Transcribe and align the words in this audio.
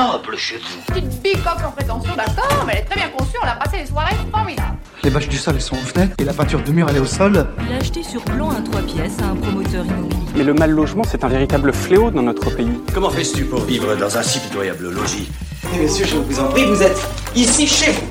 noble 0.00 0.36
chez 0.36 0.56
vous. 0.56 0.92
Petite 0.92 1.22
bicoque 1.22 1.64
en 1.66 1.72
prétention, 1.72 2.12
d'accord, 2.16 2.64
mais 2.66 2.72
elle 2.74 2.78
est 2.80 2.84
très 2.84 2.96
bien 2.96 3.08
conçue, 3.10 3.36
on 3.42 3.46
a 3.46 3.52
passé 3.52 3.78
des 3.82 3.86
soirées 3.86 4.16
formidables. 4.32 4.76
Les 5.02 5.10
bâches 5.10 5.28
du 5.28 5.36
sol, 5.36 5.54
elles 5.56 5.62
sont 5.62 5.76
aux 5.76 5.78
fenêtres 5.78 6.14
et 6.18 6.24
la 6.24 6.32
peinture 6.32 6.62
de 6.62 6.72
mur, 6.72 6.86
elle 6.88 6.96
est 6.96 7.00
au 7.00 7.06
sol. 7.06 7.46
Il 7.66 7.74
a 7.74 7.78
acheté 7.78 8.02
sur 8.02 8.22
plan 8.22 8.50
un 8.50 8.62
3 8.62 8.82
pièces 8.82 9.18
à 9.22 9.26
un 9.26 9.36
promoteur 9.36 9.84
immobilier. 9.84 10.20
Mais 10.36 10.44
le 10.44 10.54
mal 10.54 10.70
logement, 10.70 11.02
c'est 11.04 11.24
un 11.24 11.28
véritable 11.28 11.72
fléau 11.72 12.10
dans 12.10 12.22
notre 12.22 12.50
pays. 12.50 12.80
Comment 12.94 13.10
fais-tu 13.10 13.44
pour 13.44 13.60
vivre 13.60 13.94
dans 13.96 14.16
un 14.16 14.22
si 14.22 14.40
pitoyable 14.40 14.90
logis? 14.90 15.30
Monsieur, 15.78 16.06
je 16.06 16.16
vous 16.16 16.40
en 16.40 16.48
prie, 16.48 16.64
vous 16.64 16.82
êtes 16.82 16.98
ici 17.34 17.66
chez 17.66 17.92
vous. 17.92 18.06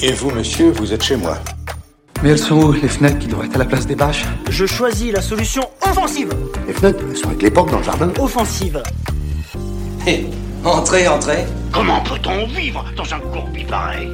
Et 0.00 0.12
vous, 0.12 0.30
monsieur, 0.30 0.72
vous 0.72 0.92
êtes 0.92 1.02
chez 1.02 1.16
moi. 1.16 1.38
Mais 2.22 2.30
elles 2.30 2.38
sont 2.38 2.54
où, 2.54 2.72
les 2.72 2.88
fenêtres 2.88 3.18
qui 3.18 3.26
devraient 3.26 3.46
être 3.46 3.56
à 3.56 3.58
la 3.58 3.64
place 3.64 3.86
des 3.86 3.96
bâches? 3.96 4.24
Je 4.48 4.64
choisis 4.64 5.12
la 5.12 5.20
solution 5.20 5.68
offensive. 5.80 6.32
Les 6.66 6.72
fenêtres, 6.72 7.02
elles 7.08 7.16
sont 7.16 7.28
avec 7.28 7.42
les 7.42 7.50
portes 7.50 7.70
dans 7.70 7.78
le 7.78 7.84
jardin. 7.84 8.10
Offensive. 8.20 8.80
Hé, 10.04 10.26
entrez, 10.64 11.06
entrez. 11.06 11.46
Comment 11.70 12.00
peut-on 12.00 12.48
vivre 12.48 12.84
dans 12.96 13.14
un 13.14 13.20
courbi 13.20 13.62
pareil 13.62 14.08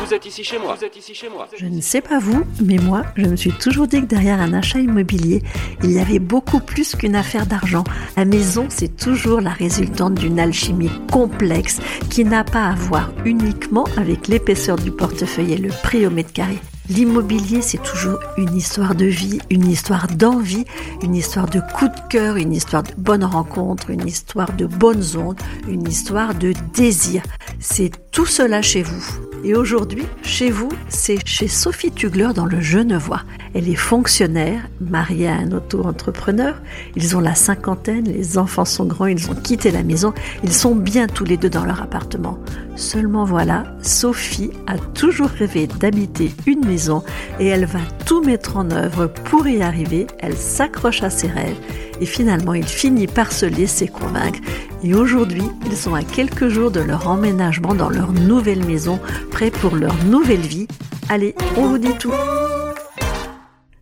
Vous 0.00 0.14
êtes 0.14 0.24
ici 0.24 0.42
chez 0.42 0.58
moi. 0.58 0.74
Vous 0.74 0.86
êtes 0.86 0.96
ici 0.96 1.14
chez 1.14 1.28
moi. 1.28 1.46
Je 1.54 1.66
ne 1.66 1.82
sais 1.82 2.00
pas 2.00 2.18
vous, 2.18 2.46
mais 2.64 2.78
moi, 2.78 3.02
je 3.16 3.26
me 3.26 3.36
suis 3.36 3.52
toujours 3.52 3.86
dit 3.86 4.00
que 4.00 4.06
derrière 4.06 4.40
un 4.40 4.54
achat 4.54 4.78
immobilier, 4.78 5.42
il 5.82 5.92
y 5.92 5.98
avait 5.98 6.18
beaucoup 6.18 6.60
plus 6.60 6.96
qu'une 6.96 7.14
affaire 7.14 7.44
d'argent. 7.44 7.84
La 8.16 8.24
maison, 8.24 8.64
c'est 8.70 8.96
toujours 8.96 9.42
la 9.42 9.50
résultante 9.50 10.14
d'une 10.14 10.40
alchimie 10.40 10.90
complexe 11.12 11.78
qui 12.08 12.24
n'a 12.24 12.42
pas 12.42 12.68
à 12.68 12.74
voir 12.74 13.12
uniquement 13.26 13.84
avec 13.98 14.28
l'épaisseur 14.28 14.76
du 14.76 14.90
portefeuille 14.90 15.52
et 15.52 15.58
le 15.58 15.68
prix 15.82 16.06
au 16.06 16.10
mètre 16.10 16.32
carré. 16.32 16.56
L'immobilier, 16.90 17.60
c'est 17.60 17.82
toujours 17.82 18.18
une 18.38 18.56
histoire 18.56 18.94
de 18.94 19.04
vie, 19.04 19.38
une 19.50 19.66
histoire 19.66 20.06
d'envie, 20.06 20.64
une 21.02 21.14
histoire 21.14 21.46
de 21.46 21.60
coup 21.60 21.86
de 21.86 22.08
cœur, 22.08 22.36
une 22.36 22.54
histoire 22.54 22.82
de 22.82 22.92
bonnes 22.96 23.24
rencontres, 23.24 23.90
une 23.90 24.06
histoire 24.06 24.54
de 24.54 24.64
bonnes 24.64 25.04
ondes, 25.16 25.38
une 25.68 25.86
histoire 25.86 26.34
de 26.34 26.54
désir. 26.72 27.22
C'est 27.60 27.92
tout 28.10 28.24
cela 28.24 28.62
chez 28.62 28.82
vous. 28.82 29.04
Et 29.44 29.54
aujourd'hui, 29.54 30.04
chez 30.22 30.50
vous, 30.50 30.70
c'est 30.88 31.24
chez 31.26 31.46
Sophie 31.46 31.92
Tugler 31.92 32.30
dans 32.34 32.46
le 32.46 32.60
Genevois. 32.60 33.22
Elle 33.54 33.68
est 33.68 33.76
fonctionnaire, 33.76 34.68
mariée 34.80 35.28
à 35.28 35.36
un 35.36 35.52
auto-entrepreneur. 35.52 36.60
Ils 36.96 37.16
ont 37.16 37.20
la 37.20 37.34
cinquantaine, 37.34 38.04
les 38.04 38.38
enfants 38.38 38.64
sont 38.64 38.84
grands, 38.84 39.06
ils 39.06 39.30
ont 39.30 39.34
quitté 39.34 39.70
la 39.70 39.82
maison. 39.82 40.12
Ils 40.42 40.52
sont 40.52 40.74
bien 40.74 41.06
tous 41.06 41.24
les 41.24 41.36
deux 41.36 41.50
dans 41.50 41.64
leur 41.64 41.82
appartement. 41.82 42.38
Seulement 42.76 43.24
voilà, 43.24 43.64
Sophie 43.82 44.50
a 44.66 44.78
toujours 44.78 45.28
rêvé 45.28 45.66
d'habiter 45.66 46.32
une 46.46 46.64
maison 46.64 46.77
et 47.40 47.46
elle 47.46 47.64
va 47.64 47.80
tout 48.06 48.22
mettre 48.22 48.56
en 48.56 48.70
œuvre 48.70 49.06
pour 49.06 49.46
y 49.48 49.62
arriver. 49.62 50.06
Elle 50.20 50.36
s'accroche 50.36 51.02
à 51.02 51.10
ses 51.10 51.26
rêves 51.26 51.58
et 52.00 52.06
finalement 52.06 52.54
il 52.54 52.64
finit 52.64 53.06
par 53.06 53.32
se 53.32 53.46
laisser 53.46 53.88
convaincre. 53.88 54.38
Et 54.84 54.94
aujourd'hui, 54.94 55.42
ils 55.66 55.76
sont 55.76 55.94
à 55.94 56.02
quelques 56.02 56.48
jours 56.48 56.70
de 56.70 56.80
leur 56.80 57.08
emménagement 57.08 57.74
dans 57.74 57.90
leur 57.90 58.12
nouvelle 58.12 58.64
maison, 58.64 59.00
prêts 59.30 59.50
pour 59.50 59.74
leur 59.74 59.94
nouvelle 60.04 60.38
vie. 60.38 60.68
Allez, 61.08 61.34
on 61.56 61.66
vous 61.66 61.78
dit 61.78 61.96
tout. 61.98 62.12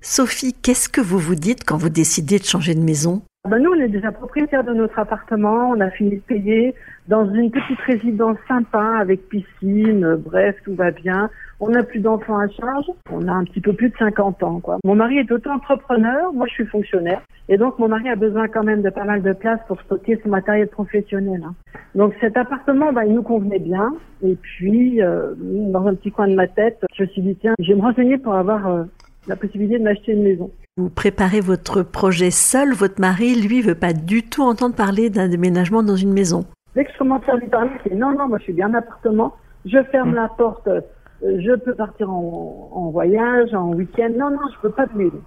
Sophie, 0.00 0.54
qu'est-ce 0.54 0.88
que 0.88 1.00
vous 1.00 1.18
vous 1.18 1.34
dites 1.34 1.64
quand 1.64 1.76
vous 1.76 1.88
décidez 1.88 2.38
de 2.38 2.44
changer 2.44 2.74
de 2.74 2.80
maison? 2.80 3.22
Ben 3.48 3.58
nous, 3.58 3.70
on 3.70 3.80
est 3.80 3.88
déjà 3.88 4.10
propriétaires 4.10 4.64
de 4.64 4.72
notre 4.72 4.98
appartement. 4.98 5.70
On 5.70 5.80
a 5.80 5.90
fini 5.90 6.16
de 6.16 6.20
payer 6.20 6.74
dans 7.08 7.30
une 7.32 7.50
petite 7.50 7.78
résidence 7.86 8.36
sympa 8.48 8.98
avec 9.00 9.28
piscine. 9.28 10.04
euh, 10.04 10.16
Bref, 10.16 10.56
tout 10.64 10.74
va 10.74 10.90
bien. 10.90 11.30
On 11.60 11.70
n'a 11.70 11.82
plus 11.82 12.00
d'enfants 12.00 12.38
à 12.38 12.48
charge. 12.48 12.86
On 13.10 13.26
a 13.28 13.32
un 13.32 13.44
petit 13.44 13.60
peu 13.60 13.72
plus 13.72 13.88
de 13.90 13.94
50 13.98 14.42
ans, 14.42 14.60
quoi. 14.60 14.78
Mon 14.84 14.94
mari 14.94 15.18
est 15.18 15.30
auto-entrepreneur. 15.32 16.32
Moi, 16.32 16.46
je 16.48 16.52
suis 16.54 16.66
fonctionnaire. 16.66 17.22
Et 17.48 17.56
donc, 17.56 17.78
mon 17.78 17.88
mari 17.88 18.08
a 18.08 18.16
besoin 18.16 18.48
quand 18.48 18.64
même 18.64 18.82
de 18.82 18.90
pas 18.90 19.04
mal 19.04 19.22
de 19.22 19.32
place 19.32 19.60
pour 19.68 19.80
stocker 19.82 20.20
son 20.22 20.28
matériel 20.28 20.68
professionnel. 20.68 21.42
hein. 21.46 21.54
Donc, 21.94 22.12
cet 22.20 22.36
appartement, 22.36 22.92
ben, 22.92 23.04
il 23.04 23.14
nous 23.14 23.22
convenait 23.22 23.58
bien. 23.60 23.94
Et 24.22 24.34
puis, 24.34 25.00
euh, 25.00 25.34
dans 25.38 25.86
un 25.86 25.94
petit 25.94 26.10
coin 26.10 26.28
de 26.28 26.34
ma 26.34 26.46
tête, 26.48 26.84
je 26.96 27.04
me 27.04 27.08
suis 27.08 27.22
dit, 27.22 27.36
tiens, 27.40 27.54
je 27.60 27.68
vais 27.72 27.74
me 27.78 27.82
renseigner 27.82 28.18
pour 28.18 28.34
avoir 28.34 28.66
euh, 28.66 28.84
la 29.28 29.36
possibilité 29.36 29.78
de 29.78 29.84
m'acheter 29.84 30.12
une 30.12 30.24
maison. 30.24 30.50
Vous 30.76 30.90
préparez 30.90 31.40
votre 31.40 31.82
projet 31.82 32.30
seul, 32.30 32.74
votre 32.74 33.00
mari, 33.00 33.34
lui, 33.40 33.62
veut 33.62 33.74
pas 33.74 33.94
du 33.94 34.22
tout 34.24 34.42
entendre 34.42 34.74
parler 34.74 35.08
d'un 35.08 35.28
déménagement 35.28 35.82
dans 35.82 35.96
une 35.96 36.12
maison. 36.12 36.44
Dès 36.76 36.84
que 36.84 36.92
je 36.92 36.98
commence 36.98 37.28
à 37.28 37.34
lui 37.36 37.48
parler, 37.48 37.70
c'est 37.82 37.94
non, 37.94 38.12
non, 38.12 38.28
moi 38.28 38.38
je 38.38 38.44
suis 38.44 38.52
bien 38.52 38.68
en 38.70 38.74
appartement, 38.74 39.34
je 39.64 39.82
ferme 39.84 40.14
la 40.14 40.28
porte, 40.28 40.68
euh, 40.68 40.80
je 41.22 41.56
peux 41.56 41.74
partir 41.74 42.10
en, 42.12 42.68
en 42.72 42.90
voyage, 42.90 43.52
en 43.54 43.72
week-end. 43.72 44.10
Non, 44.16 44.30
non, 44.30 44.38
je 44.54 44.60
peux 44.60 44.70
pas 44.70 44.86
de 44.86 44.96
maison. 44.96 45.22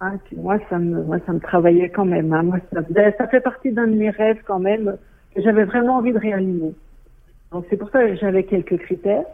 Ah, 0.00 0.12
puis 0.24 0.36
moi, 0.38 0.56
ça 0.70 0.78
me, 0.78 1.02
moi, 1.04 1.18
ça 1.26 1.32
me 1.34 1.38
travaillait 1.40 1.90
quand 1.90 2.06
même. 2.06 2.32
hein. 2.32 2.42
Moi, 2.42 2.58
ça, 2.72 2.80
ça 3.18 3.28
fait 3.28 3.40
partie 3.42 3.70
d'un 3.72 3.86
de 3.86 3.94
mes 3.94 4.08
rêves 4.10 4.40
quand 4.46 4.58
même 4.58 4.96
que 5.34 5.42
j'avais 5.42 5.64
vraiment 5.64 5.96
envie 5.98 6.12
de 6.14 6.18
réaliser. 6.18 6.74
Donc 7.52 7.66
c'est 7.68 7.76
pour 7.76 7.90
ça 7.90 8.02
que 8.06 8.14
j'avais 8.16 8.44
quelques 8.44 8.78
critères. 8.78 9.26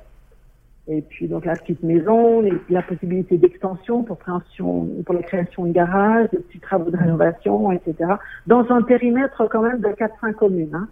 Et 0.88 1.02
puis 1.02 1.26
donc 1.28 1.44
la 1.44 1.56
petite 1.56 1.82
maison, 1.82 2.40
les- 2.40 2.52
la 2.70 2.82
possibilité 2.82 3.38
d'extension 3.38 4.02
pour, 4.04 4.18
création- 4.18 4.88
pour 5.04 5.14
la 5.14 5.22
création 5.22 5.64
de 5.66 5.72
garage, 5.72 6.28
de 6.30 6.38
petits 6.38 6.60
travaux 6.60 6.90
de 6.90 6.96
rénovation, 6.96 7.70
etc. 7.72 8.14
Dans 8.46 8.68
un 8.70 8.82
périmètre 8.82 9.46
quand 9.48 9.62
même 9.62 9.80
de 9.80 9.88
4-5 9.88 10.34
communes. 10.34 10.74
Hein. 10.74 10.88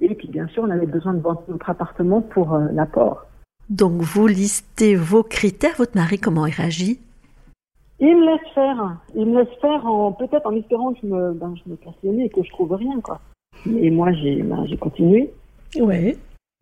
Et 0.00 0.14
puis 0.14 0.28
bien 0.28 0.46
sûr, 0.48 0.62
on 0.62 0.70
avait 0.70 0.86
besoin 0.86 1.14
de 1.14 1.20
vendre 1.20 1.42
notre 1.48 1.70
appartement 1.70 2.20
pour 2.20 2.54
euh, 2.54 2.66
l'apport. 2.72 3.26
Donc 3.70 4.02
vous 4.02 4.26
listez 4.26 4.94
vos 4.94 5.22
critères, 5.22 5.74
votre 5.76 5.96
mari 5.96 6.18
comment 6.18 6.46
il 6.46 6.52
réagit? 6.52 7.00
Il 7.98 8.16
me 8.16 8.26
laisse 8.26 8.54
faire. 8.54 8.98
Il 9.14 9.26
me 9.26 9.40
laisse 9.40 9.60
faire 9.60 9.86
en 9.86 10.12
peut-être 10.12 10.46
en 10.46 10.54
espérant 10.54 10.92
que 10.92 11.00
je 11.02 11.06
me, 11.06 11.32
ben, 11.32 11.54
je 11.64 11.70
me 11.70 11.76
casse 11.76 11.94
le 12.04 12.12
nez 12.12 12.24
et 12.26 12.28
que 12.28 12.42
je 12.42 12.50
trouve 12.50 12.72
rien 12.72 13.00
quoi. 13.00 13.20
Et 13.66 13.90
moi 13.90 14.12
j'ai, 14.12 14.42
ben, 14.42 14.64
j'ai 14.66 14.76
continué. 14.76 15.30
Ouais. 15.80 16.16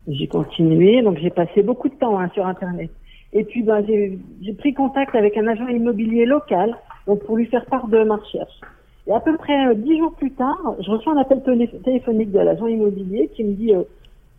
J'ai 0.07 0.27
continué, 0.27 1.01
donc 1.01 1.17
j'ai 1.17 1.29
passé 1.29 1.61
beaucoup 1.61 1.89
de 1.89 1.95
temps 1.95 2.19
hein, 2.19 2.29
sur 2.33 2.45
Internet. 2.47 2.89
Et 3.33 3.43
puis 3.43 3.63
ben, 3.63 3.85
j'ai 3.85 4.53
pris 4.53 4.73
contact 4.73 5.13
avec 5.13 5.35
un 5.37 5.47
agent 5.47 5.67
immobilier 5.67 6.25
local 6.25 6.75
donc 7.05 7.23
pour 7.25 7.37
lui 7.37 7.45
faire 7.45 7.65
part 7.65 7.87
de 7.87 8.03
ma 8.03 8.15
recherche. 8.15 8.61
Et 9.07 9.11
à 9.11 9.19
peu 9.19 9.37
près 9.37 9.67
euh, 9.67 9.73
dix 9.75 9.97
jours 9.99 10.15
plus 10.15 10.31
tard, 10.31 10.57
je 10.79 10.89
reçois 10.89 11.13
un 11.13 11.17
appel 11.17 11.43
télé- 11.43 11.69
téléphonique 11.83 12.31
de 12.31 12.39
l'agent 12.39 12.67
immobilier 12.67 13.29
qui 13.35 13.43
me 13.43 13.53
dit 13.53 13.73
euh, 13.73 13.83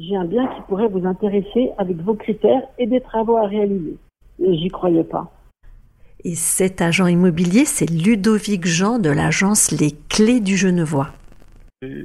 j'ai 0.01 0.17
un 0.17 0.25
bien 0.25 0.47
qui 0.49 0.61
pourrait 0.69 0.89
vous 0.89 1.07
intéresser 1.07 1.71
avec 1.79 1.97
vos 1.99 2.15
critères 2.15 2.63
et 2.79 2.87
des 2.87 3.01
travaux 3.01 3.37
à 3.37 3.47
réaliser. 3.47 3.97
J'y 4.41 4.69
croyais 4.69 5.05
pas. 5.05 5.31
Et 6.25 6.35
cet 6.35 6.81
agent 6.83 7.07
immobilier, 7.07 7.65
c'est 7.65 7.89
Ludovic 7.89 8.67
Jean 8.67 8.99
de 8.99 9.11
l'agence 9.11 9.71
Les 9.71 9.93
Clés 10.09 10.41
du 10.41 10.57
Genevois. 10.57 11.09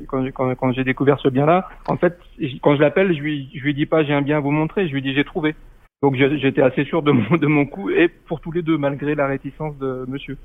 Quand, 0.08 0.24
j'ai- 0.24 0.32
quand, 0.32 0.54
quand 0.56 0.72
j'ai 0.74 0.84
découvert 0.84 1.18
ce 1.20 1.30
bien-là, 1.30 1.68
en 1.88 1.98
fait, 1.98 2.18
quand 2.62 2.76
je 2.76 2.82
l'appelle, 2.82 3.16
je 3.16 3.22
lui, 3.22 3.50
je 3.56 3.62
lui 3.64 3.74
dis 3.74 3.86
pas 3.88 4.04
j'ai 4.04 4.14
un 4.14 4.22
bien 4.22 4.38
à 4.38 4.40
vous 4.42 4.52
montrer, 4.52 4.88
je 4.88 4.94
lui 4.94 5.02
dis 5.02 5.14
j'ai 5.16 5.24
trouvé. 5.24 5.56
Donc 6.04 6.16
j'étais 6.16 6.62
assez 6.62 6.84
sûr 6.86 7.02
de 7.02 7.12
mon, 7.12 7.38
de 7.38 7.48
mon 7.48 7.66
coup 7.66 7.90
et 7.90 8.08
pour 8.08 8.42
tous 8.42 8.52
les 8.52 8.62
deux, 8.62 8.78
malgré 8.78 9.16
la 9.16 9.28
réticence 9.28 9.78
de 9.80 10.06
monsieur. 10.08 10.38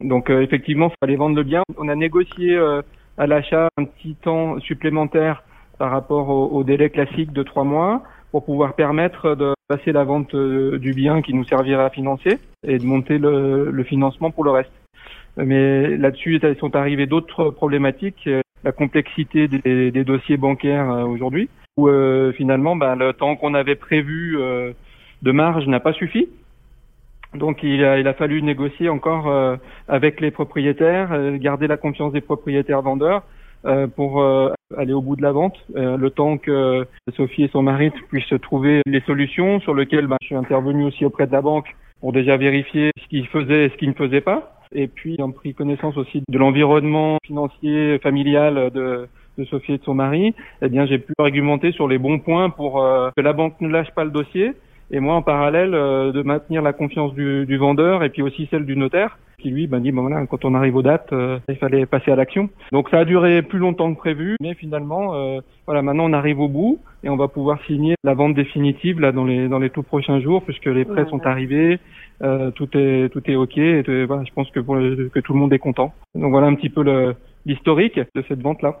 Donc 0.00 0.30
euh, 0.30 0.40
effectivement, 0.40 0.88
il 0.88 0.96
fallait 1.00 1.16
vendre 1.16 1.36
le 1.36 1.42
bien. 1.42 1.62
On 1.76 1.88
a 1.88 1.94
négocié 1.94 2.56
euh, 2.56 2.82
à 3.18 3.26
l'achat 3.26 3.68
un 3.76 3.84
petit 3.84 4.14
temps 4.14 4.58
supplémentaire 4.60 5.42
par 5.78 5.90
rapport 5.90 6.28
au, 6.28 6.48
au 6.48 6.64
délai 6.64 6.90
classique 6.90 7.32
de 7.32 7.42
trois 7.42 7.64
mois 7.64 8.02
pour 8.30 8.44
pouvoir 8.44 8.74
permettre 8.74 9.34
de 9.34 9.54
passer 9.68 9.92
la 9.92 10.04
vente 10.04 10.34
euh, 10.34 10.78
du 10.78 10.92
bien 10.94 11.20
qui 11.20 11.34
nous 11.34 11.44
servirait 11.44 11.84
à 11.84 11.90
financer 11.90 12.38
et 12.66 12.78
de 12.78 12.84
monter 12.84 13.18
le, 13.18 13.70
le 13.70 13.84
financement 13.84 14.30
pour 14.30 14.44
le 14.44 14.50
reste. 14.50 14.72
Mais 15.36 15.96
là-dessus 15.96 16.40
sont 16.58 16.74
arrivées 16.76 17.06
d'autres 17.06 17.50
problématiques, 17.50 18.26
euh, 18.26 18.40
la 18.64 18.72
complexité 18.72 19.48
des, 19.48 19.90
des 19.90 20.04
dossiers 20.04 20.36
bancaires 20.36 20.90
euh, 20.90 21.04
aujourd'hui, 21.04 21.48
où 21.76 21.88
finalement 22.36 22.76
ben, 22.76 22.94
le 22.94 23.14
temps 23.14 23.36
qu'on 23.36 23.54
avait 23.54 23.76
prévu 23.76 24.36
de 25.22 25.32
marge 25.32 25.66
n'a 25.66 25.80
pas 25.80 25.94
suffi. 25.94 26.28
Donc 27.34 27.62
il 27.62 27.84
a, 27.84 27.98
il 27.98 28.08
a 28.08 28.14
fallu 28.14 28.42
négocier 28.42 28.88
encore 28.88 29.28
euh, 29.28 29.56
avec 29.86 30.20
les 30.20 30.30
propriétaires, 30.30 31.12
euh, 31.12 31.36
garder 31.38 31.68
la 31.68 31.76
confiance 31.76 32.12
des 32.12 32.20
propriétaires 32.20 32.82
vendeurs 32.82 33.22
euh, 33.66 33.86
pour 33.86 34.22
euh, 34.22 34.52
aller 34.76 34.94
au 34.94 35.02
bout 35.02 35.16
de 35.16 35.22
la 35.22 35.32
vente, 35.32 35.56
euh, 35.76 35.96
le 35.96 36.10
temps 36.10 36.38
que 36.38 36.86
Sophie 37.14 37.44
et 37.44 37.48
son 37.48 37.62
mari 37.62 37.90
puissent 38.08 38.40
trouver 38.42 38.80
les 38.86 39.00
solutions 39.02 39.60
sur 39.60 39.74
lesquelles 39.74 40.06
ben, 40.06 40.16
je 40.22 40.28
suis 40.28 40.34
intervenu 40.34 40.84
aussi 40.84 41.04
auprès 41.04 41.26
de 41.26 41.32
la 41.32 41.42
banque 41.42 41.76
pour 42.00 42.12
déjà 42.12 42.36
vérifier 42.36 42.90
ce 42.98 43.06
qu'ils 43.08 43.26
faisaient 43.28 43.66
et 43.66 43.68
ce 43.68 43.76
qu'ils 43.76 43.90
ne 43.90 43.94
faisaient 43.94 44.22
pas. 44.22 44.56
Et 44.72 44.88
puis 44.88 45.20
en 45.20 45.30
pris 45.30 45.54
connaissance 45.54 45.96
aussi 45.98 46.22
de 46.28 46.38
l'environnement 46.38 47.18
financier 47.24 47.98
familial 47.98 48.70
de, 48.72 49.06
de 49.36 49.44
Sophie 49.44 49.74
et 49.74 49.78
de 49.78 49.84
son 49.84 49.94
mari, 49.94 50.34
eh 50.62 50.68
bien 50.68 50.86
j'ai 50.86 50.98
pu 50.98 51.12
argumenter 51.18 51.70
sur 51.72 51.86
les 51.86 51.98
bons 51.98 52.18
points 52.18 52.50
pour 52.50 52.82
que 53.16 53.20
la 53.20 53.32
banque 53.32 53.60
ne 53.60 53.68
lâche 53.68 53.90
pas 53.90 54.04
le 54.04 54.10
dossier 54.10 54.52
et 54.90 55.00
moi 55.00 55.14
en 55.14 55.22
parallèle 55.22 55.74
euh, 55.74 56.12
de 56.12 56.22
maintenir 56.22 56.62
la 56.62 56.72
confiance 56.72 57.14
du, 57.14 57.46
du, 57.46 57.56
vendeur 57.56 58.02
et 58.02 58.10
puis 58.10 58.22
aussi 58.22 58.48
celle 58.50 58.64
du 58.64 58.76
notaire 58.76 59.18
qui 59.38 59.50
lui 59.50 59.66
ben, 59.66 59.80
dit 59.80 59.92
bon 59.92 60.02
voilà 60.02 60.26
quand 60.26 60.44
on 60.44 60.54
arrive 60.54 60.76
aux 60.76 60.82
dates 60.82 61.12
euh, 61.12 61.38
il 61.48 61.56
fallait 61.56 61.86
passer 61.86 62.10
à 62.10 62.16
l'action. 62.16 62.50
Donc 62.72 62.90
ça 62.90 62.98
a 62.98 63.04
duré 63.04 63.42
plus 63.42 63.58
longtemps 63.58 63.92
que 63.94 63.98
prévu 63.98 64.36
mais 64.40 64.54
finalement 64.54 65.14
euh, 65.14 65.40
voilà 65.66 65.82
maintenant 65.82 66.04
on 66.10 66.12
arrive 66.12 66.40
au 66.40 66.48
bout 66.48 66.78
et 67.02 67.08
on 67.08 67.16
va 67.16 67.28
pouvoir 67.28 67.58
signer 67.66 67.94
la 68.04 68.14
vente 68.14 68.34
définitive 68.34 69.00
là 69.00 69.12
dans 69.12 69.24
les 69.24 69.48
dans 69.48 69.58
les 69.58 69.70
tout 69.70 69.82
prochains 69.82 70.20
jours 70.20 70.42
puisque 70.42 70.66
les 70.66 70.84
prêts 70.84 71.06
sont 71.06 71.24
arrivés 71.26 71.78
euh, 72.22 72.50
tout 72.50 72.68
est 72.76 73.08
tout 73.10 73.22
est 73.30 73.36
ok 73.36 73.58
et 73.58 74.04
voilà 74.04 74.24
je 74.24 74.32
pense 74.32 74.50
que 74.50 74.60
pour 74.60 74.76
que 74.76 75.20
tout 75.20 75.32
le 75.32 75.38
monde 75.38 75.52
est 75.52 75.58
content. 75.58 75.92
Donc 76.14 76.30
voilà 76.30 76.48
un 76.48 76.54
petit 76.54 76.70
peu 76.70 76.82
le 76.82 77.14
l'historique 77.46 77.98
de 78.14 78.22
cette 78.28 78.42
vente 78.42 78.60
là 78.62 78.80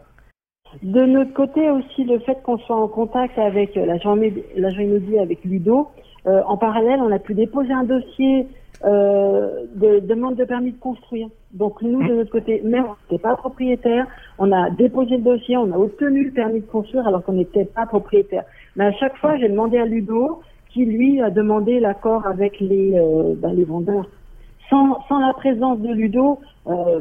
de 0.82 1.04
notre 1.04 1.32
côté 1.32 1.70
aussi, 1.70 2.04
le 2.04 2.18
fait 2.20 2.42
qu'on 2.42 2.58
soit 2.58 2.76
en 2.76 2.88
contact 2.88 3.38
avec 3.38 3.74
l'agent 3.74 4.16
immobilier, 4.16 5.18
avec 5.18 5.44
Ludo, 5.44 5.88
euh, 6.26 6.42
en 6.46 6.56
parallèle, 6.56 7.00
on 7.00 7.10
a 7.12 7.18
pu 7.18 7.34
déposer 7.34 7.72
un 7.72 7.84
dossier 7.84 8.46
euh, 8.84 9.66
de 9.74 9.98
demande 10.00 10.36
de 10.36 10.44
permis 10.44 10.72
de 10.72 10.78
construire. 10.78 11.28
Donc 11.52 11.82
nous, 11.82 12.02
de 12.06 12.14
notre 12.14 12.30
côté, 12.30 12.62
même 12.64 12.84
on 12.84 12.94
n'était 13.12 13.22
pas 13.22 13.36
propriétaire, 13.36 14.06
on 14.38 14.52
a 14.52 14.70
déposé 14.70 15.16
le 15.16 15.22
dossier, 15.22 15.56
on 15.56 15.72
a 15.72 15.76
obtenu 15.76 16.24
le 16.24 16.30
permis 16.30 16.60
de 16.60 16.66
construire 16.66 17.06
alors 17.06 17.24
qu'on 17.24 17.32
n'était 17.32 17.64
pas 17.64 17.86
propriétaire. 17.86 18.44
Mais 18.76 18.86
à 18.86 18.92
chaque 18.92 19.16
fois, 19.16 19.36
j'ai 19.36 19.48
demandé 19.48 19.76
à 19.78 19.84
Ludo, 19.84 20.40
qui 20.70 20.84
lui 20.84 21.20
a 21.20 21.30
demandé 21.30 21.80
l'accord 21.80 22.26
avec 22.26 22.60
les, 22.60 22.94
euh, 22.94 23.34
ben, 23.36 23.52
les 23.52 23.64
vendeurs. 23.64 24.06
Sans, 24.68 25.02
sans 25.08 25.18
la 25.18 25.34
présence 25.34 25.80
de 25.80 25.92
Ludo, 25.92 26.38
euh, 26.68 27.00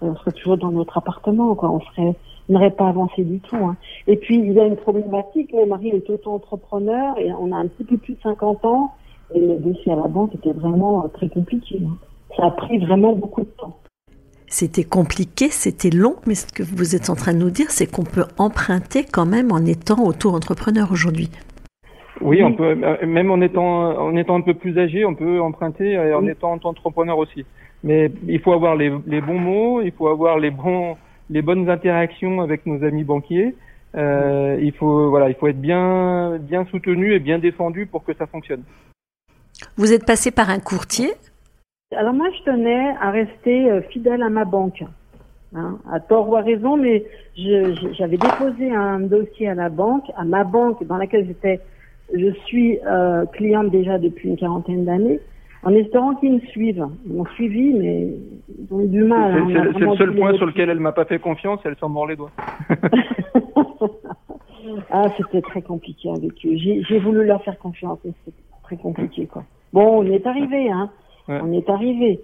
on 0.00 0.14
serait 0.16 0.32
toujours 0.32 0.58
dans 0.58 0.70
notre 0.70 0.98
appartement, 0.98 1.54
quoi. 1.54 1.70
On 1.70 1.80
serait 1.80 2.14
n'aurait 2.48 2.70
pas 2.70 2.88
avancé 2.88 3.22
du 3.22 3.40
tout. 3.40 3.56
Hein. 3.56 3.76
Et 4.06 4.16
puis, 4.16 4.38
il 4.38 4.52
y 4.52 4.60
a 4.60 4.64
une 4.64 4.76
problématique. 4.76 5.52
Mon 5.52 5.66
mari 5.66 5.88
est 5.88 6.08
auto-entrepreneur 6.08 7.18
et 7.18 7.32
on 7.32 7.52
a 7.52 7.56
un 7.56 7.66
petit 7.66 7.84
peu 7.84 7.96
plus 7.96 8.14
de 8.14 8.20
50 8.22 8.64
ans. 8.64 8.92
Et 9.34 9.40
le 9.40 9.56
dossier 9.56 9.92
à 9.92 9.96
la 9.96 10.08
banque 10.08 10.34
était 10.34 10.52
vraiment 10.52 11.04
euh, 11.04 11.08
très 11.08 11.28
compliqué. 11.28 11.80
Hein. 11.84 11.96
Ça 12.36 12.46
a 12.46 12.50
pris 12.50 12.78
vraiment 12.78 13.12
beaucoup 13.12 13.42
de 13.42 13.50
temps. 13.58 13.76
C'était 14.46 14.84
compliqué, 14.84 15.50
c'était 15.50 15.90
long, 15.90 16.16
mais 16.26 16.34
ce 16.34 16.50
que 16.50 16.62
vous 16.62 16.96
êtes 16.96 17.10
en 17.10 17.14
train 17.14 17.34
de 17.34 17.38
nous 17.38 17.50
dire, 17.50 17.70
c'est 17.70 17.86
qu'on 17.90 18.04
peut 18.04 18.24
emprunter 18.38 19.04
quand 19.04 19.26
même 19.26 19.52
en 19.52 19.58
étant 19.58 20.02
auto-entrepreneur 20.02 20.90
aujourd'hui. 20.90 21.28
Oui, 22.22 22.42
on 22.42 22.54
peut, 22.54 22.76
euh, 22.82 23.06
même 23.06 23.30
en 23.30 23.42
étant, 23.42 23.98
en 23.98 24.16
étant 24.16 24.36
un 24.36 24.40
peu 24.40 24.54
plus 24.54 24.78
âgé, 24.78 25.04
on 25.04 25.14
peut 25.14 25.40
emprunter 25.40 25.92
et 25.92 26.14
en 26.14 26.26
étant 26.26 26.58
entrepreneur 26.62 27.18
aussi. 27.18 27.44
Mais 27.84 28.10
il 28.26 28.40
faut 28.40 28.52
avoir 28.52 28.74
les, 28.74 28.90
les 29.06 29.20
bons 29.20 29.38
mots, 29.38 29.80
il 29.82 29.92
faut 29.92 30.08
avoir 30.08 30.38
les 30.38 30.50
bons, 30.50 30.96
les 31.30 31.42
bonnes 31.42 31.68
interactions 31.68 32.40
avec 32.40 32.66
nos 32.66 32.84
amis 32.84 33.04
banquiers. 33.04 33.54
Euh, 33.94 34.58
il 34.60 34.72
faut 34.72 35.08
voilà, 35.10 35.28
il 35.28 35.34
faut 35.34 35.48
être 35.48 35.60
bien 35.60 36.38
bien 36.38 36.66
soutenu 36.66 37.14
et 37.14 37.18
bien 37.18 37.38
défendu 37.38 37.86
pour 37.86 38.04
que 38.04 38.14
ça 38.14 38.26
fonctionne. 38.26 38.62
Vous 39.76 39.92
êtes 39.92 40.04
passé 40.04 40.30
par 40.30 40.50
un 40.50 40.60
courtier? 40.60 41.10
Alors 41.96 42.12
moi, 42.12 42.28
je 42.38 42.44
tenais 42.44 42.94
à 43.00 43.10
rester 43.10 43.70
euh, 43.70 43.80
fidèle 43.82 44.22
à 44.22 44.28
ma 44.28 44.44
banque. 44.44 44.84
Hein, 45.54 45.78
à 45.90 45.98
tort 45.98 46.28
ou 46.28 46.36
à 46.36 46.42
raison, 46.42 46.76
mais 46.76 47.06
j'avais 47.34 48.18
déposé 48.18 48.70
un 48.70 49.00
dossier 49.00 49.48
à 49.48 49.54
la 49.54 49.70
banque, 49.70 50.04
à 50.14 50.24
ma 50.24 50.44
banque 50.44 50.86
dans 50.86 50.98
laquelle 50.98 51.26
j'étais, 51.26 51.60
je 52.14 52.30
suis 52.44 52.78
euh, 52.86 53.24
cliente 53.24 53.70
déjà 53.70 53.96
depuis 53.96 54.28
une 54.28 54.36
quarantaine 54.36 54.84
d'années 54.84 55.20
en 55.62 55.74
espérant 55.74 56.14
qu'ils 56.16 56.34
me 56.34 56.40
suivent. 56.40 56.86
Ils 57.06 57.12
m'ont 57.12 57.26
suivi, 57.34 57.72
mais 57.74 58.08
ils 58.58 58.72
ont 58.72 58.80
eu 58.80 58.88
du 58.88 59.04
mal. 59.04 59.44
C'est 59.48 59.58
hein, 59.58 59.64
le 59.64 59.96
seul 59.96 60.14
point 60.14 60.34
sur 60.34 60.46
lequel 60.46 60.70
elle 60.70 60.80
m'a 60.80 60.92
pas 60.92 61.04
fait 61.04 61.18
confiance, 61.18 61.60
elle 61.64 61.76
s'en 61.76 61.88
mord 61.88 62.06
les 62.06 62.16
doigts. 62.16 62.30
ah, 64.90 65.08
c'était 65.16 65.42
très 65.42 65.62
compliqué 65.62 66.10
avec 66.10 66.32
eux. 66.44 66.56
J'ai 66.56 66.98
voulu 66.98 67.24
leur 67.24 67.42
faire 67.42 67.58
confiance, 67.58 67.98
mais 68.04 68.12
c'était 68.24 68.42
très 68.62 68.76
compliqué, 68.76 69.26
quoi. 69.26 69.44
Bon, 69.72 70.00
on 70.00 70.04
est 70.04 70.26
arrivé, 70.26 70.70
hein. 70.70 70.90
On 71.28 71.52
est 71.52 71.68
arrivé. 71.68 72.20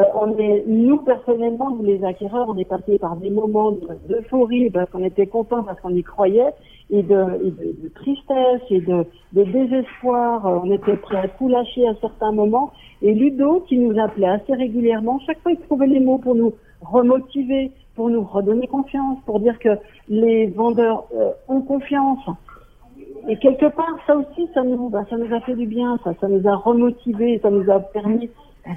Euh, 0.00 0.04
on 0.14 0.36
est, 0.38 0.64
nous 0.66 0.98
personnellement, 0.98 1.70
nous 1.70 1.82
les 1.82 2.04
acquéreurs, 2.04 2.48
on 2.50 2.58
est 2.58 2.68
passé 2.68 2.98
par 2.98 3.16
des 3.16 3.30
moments 3.30 3.72
d'euphorie 4.08 4.68
parce 4.70 4.90
qu'on 4.90 5.02
était 5.02 5.26
contents 5.26 5.62
parce 5.62 5.80
qu'on 5.80 5.94
y 5.94 6.02
croyait, 6.02 6.52
et 6.90 7.02
de, 7.02 7.44
et 7.44 7.50
de, 7.50 7.82
de, 7.82 7.88
tristesse 7.94 8.62
et 8.70 8.80
de, 8.80 9.04
de 9.32 9.44
désespoir. 9.44 10.46
Euh, 10.46 10.60
on 10.62 10.70
était 10.70 10.96
prêt 10.96 11.18
à 11.18 11.28
tout 11.28 11.48
lâcher 11.48 11.88
à 11.88 11.94
certains 12.00 12.32
moments. 12.32 12.72
Et 13.02 13.12
Ludo, 13.12 13.64
qui 13.68 13.78
nous 13.78 13.98
appelait 13.98 14.28
assez 14.28 14.54
régulièrement, 14.54 15.18
chaque 15.26 15.40
fois 15.40 15.52
il 15.52 15.58
trouvait 15.58 15.86
les 15.86 16.00
mots 16.00 16.18
pour 16.18 16.34
nous 16.34 16.54
remotiver, 16.82 17.72
pour 17.94 18.08
nous 18.08 18.22
redonner 18.22 18.66
confiance, 18.66 19.18
pour 19.26 19.40
dire 19.40 19.58
que 19.58 19.70
les 20.08 20.46
vendeurs 20.48 21.04
euh, 21.14 21.30
ont 21.48 21.62
confiance. 21.62 22.24
Et 23.28 23.36
quelque 23.38 23.66
part, 23.66 23.96
ça 24.06 24.16
aussi, 24.16 24.48
ça 24.54 24.62
nous, 24.62 24.88
bah, 24.88 25.04
ça 25.10 25.16
nous 25.16 25.34
a 25.34 25.40
fait 25.40 25.54
du 25.54 25.66
bien, 25.66 25.98
ça, 26.04 26.12
ça 26.20 26.28
nous 26.28 26.46
a 26.46 26.54
remotivé, 26.54 27.40
ça 27.42 27.50
nous 27.50 27.68
a 27.70 27.80
permis 27.80 28.30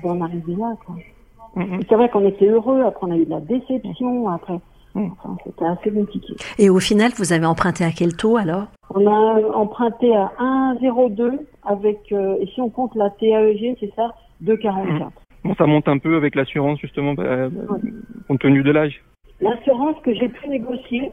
d'en 0.03 0.21
arriver 0.21 0.56
là. 0.56 0.73
Mm-hmm. 1.56 1.85
C'est 1.88 1.95
vrai 1.95 2.09
qu'on 2.09 2.25
était 2.25 2.47
heureux, 2.47 2.81
après 2.81 3.07
on 3.07 3.11
a 3.11 3.17
eu 3.17 3.25
de 3.25 3.29
la 3.29 3.41
déception, 3.41 4.27
après 4.29 4.59
Enfin, 4.99 5.37
c'était 5.43 5.65
assez 5.65 5.91
compliqué. 5.91 6.35
Et 6.57 6.69
au 6.69 6.79
final, 6.79 7.11
vous 7.17 7.33
avez 7.33 7.45
emprunté 7.45 7.83
à 7.83 7.91
quel 7.91 8.15
taux 8.15 8.37
alors? 8.37 8.65
On 8.93 9.05
a 9.05 9.55
emprunté 9.55 10.15
à 10.15 10.31
1,02 10.39 11.39
avec, 11.65 12.11
euh, 12.11 12.37
et 12.41 12.47
si 12.47 12.61
on 12.61 12.69
compte 12.69 12.95
la 12.95 13.09
TAEG, 13.11 13.77
c'est 13.79 13.93
ça, 13.95 14.13
2,44. 14.43 15.11
Bon, 15.43 15.55
ça 15.55 15.65
monte 15.65 15.87
un 15.87 15.97
peu 15.97 16.15
avec 16.15 16.35
l'assurance 16.35 16.79
justement, 16.79 17.13
euh, 17.19 17.49
compte 18.27 18.39
tenu 18.39 18.63
de 18.63 18.71
l'âge. 18.71 19.01
L'assurance 19.41 19.95
que 20.03 20.13
j'ai 20.13 20.27
pu 20.27 20.49
négocier 20.49 21.11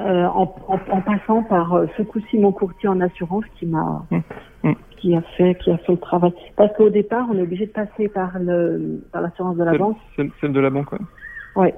euh, 0.00 0.24
en, 0.26 0.54
en, 0.68 1.00
passant 1.02 1.42
par 1.42 1.74
euh, 1.74 1.86
ce 1.96 2.02
coup-ci 2.02 2.38
mon 2.38 2.52
courtier 2.52 2.88
en 2.88 3.00
assurance 3.00 3.44
qui 3.58 3.66
m'a 3.66 4.02
hum, 4.10 4.22
hum. 4.64 4.74
qui 4.98 5.14
a 5.14 5.20
fait 5.36 5.54
qui 5.62 5.70
a 5.70 5.78
fait 5.78 5.92
le 5.92 5.98
travail. 5.98 6.32
Parce 6.56 6.74
qu'au 6.76 6.88
départ, 6.88 7.26
on 7.30 7.36
est 7.36 7.42
obligé 7.42 7.66
de 7.66 7.72
passer 7.72 8.08
par 8.08 8.38
le 8.38 9.02
par 9.12 9.22
l'assurance 9.22 9.56
de 9.56 9.64
la 9.64 9.76
banque. 9.76 9.98
Celle, 10.16 10.52
de 10.52 10.60
la 10.60 10.70
banque, 10.70 10.92
oui. 10.92 10.98
Ouais. 11.56 11.74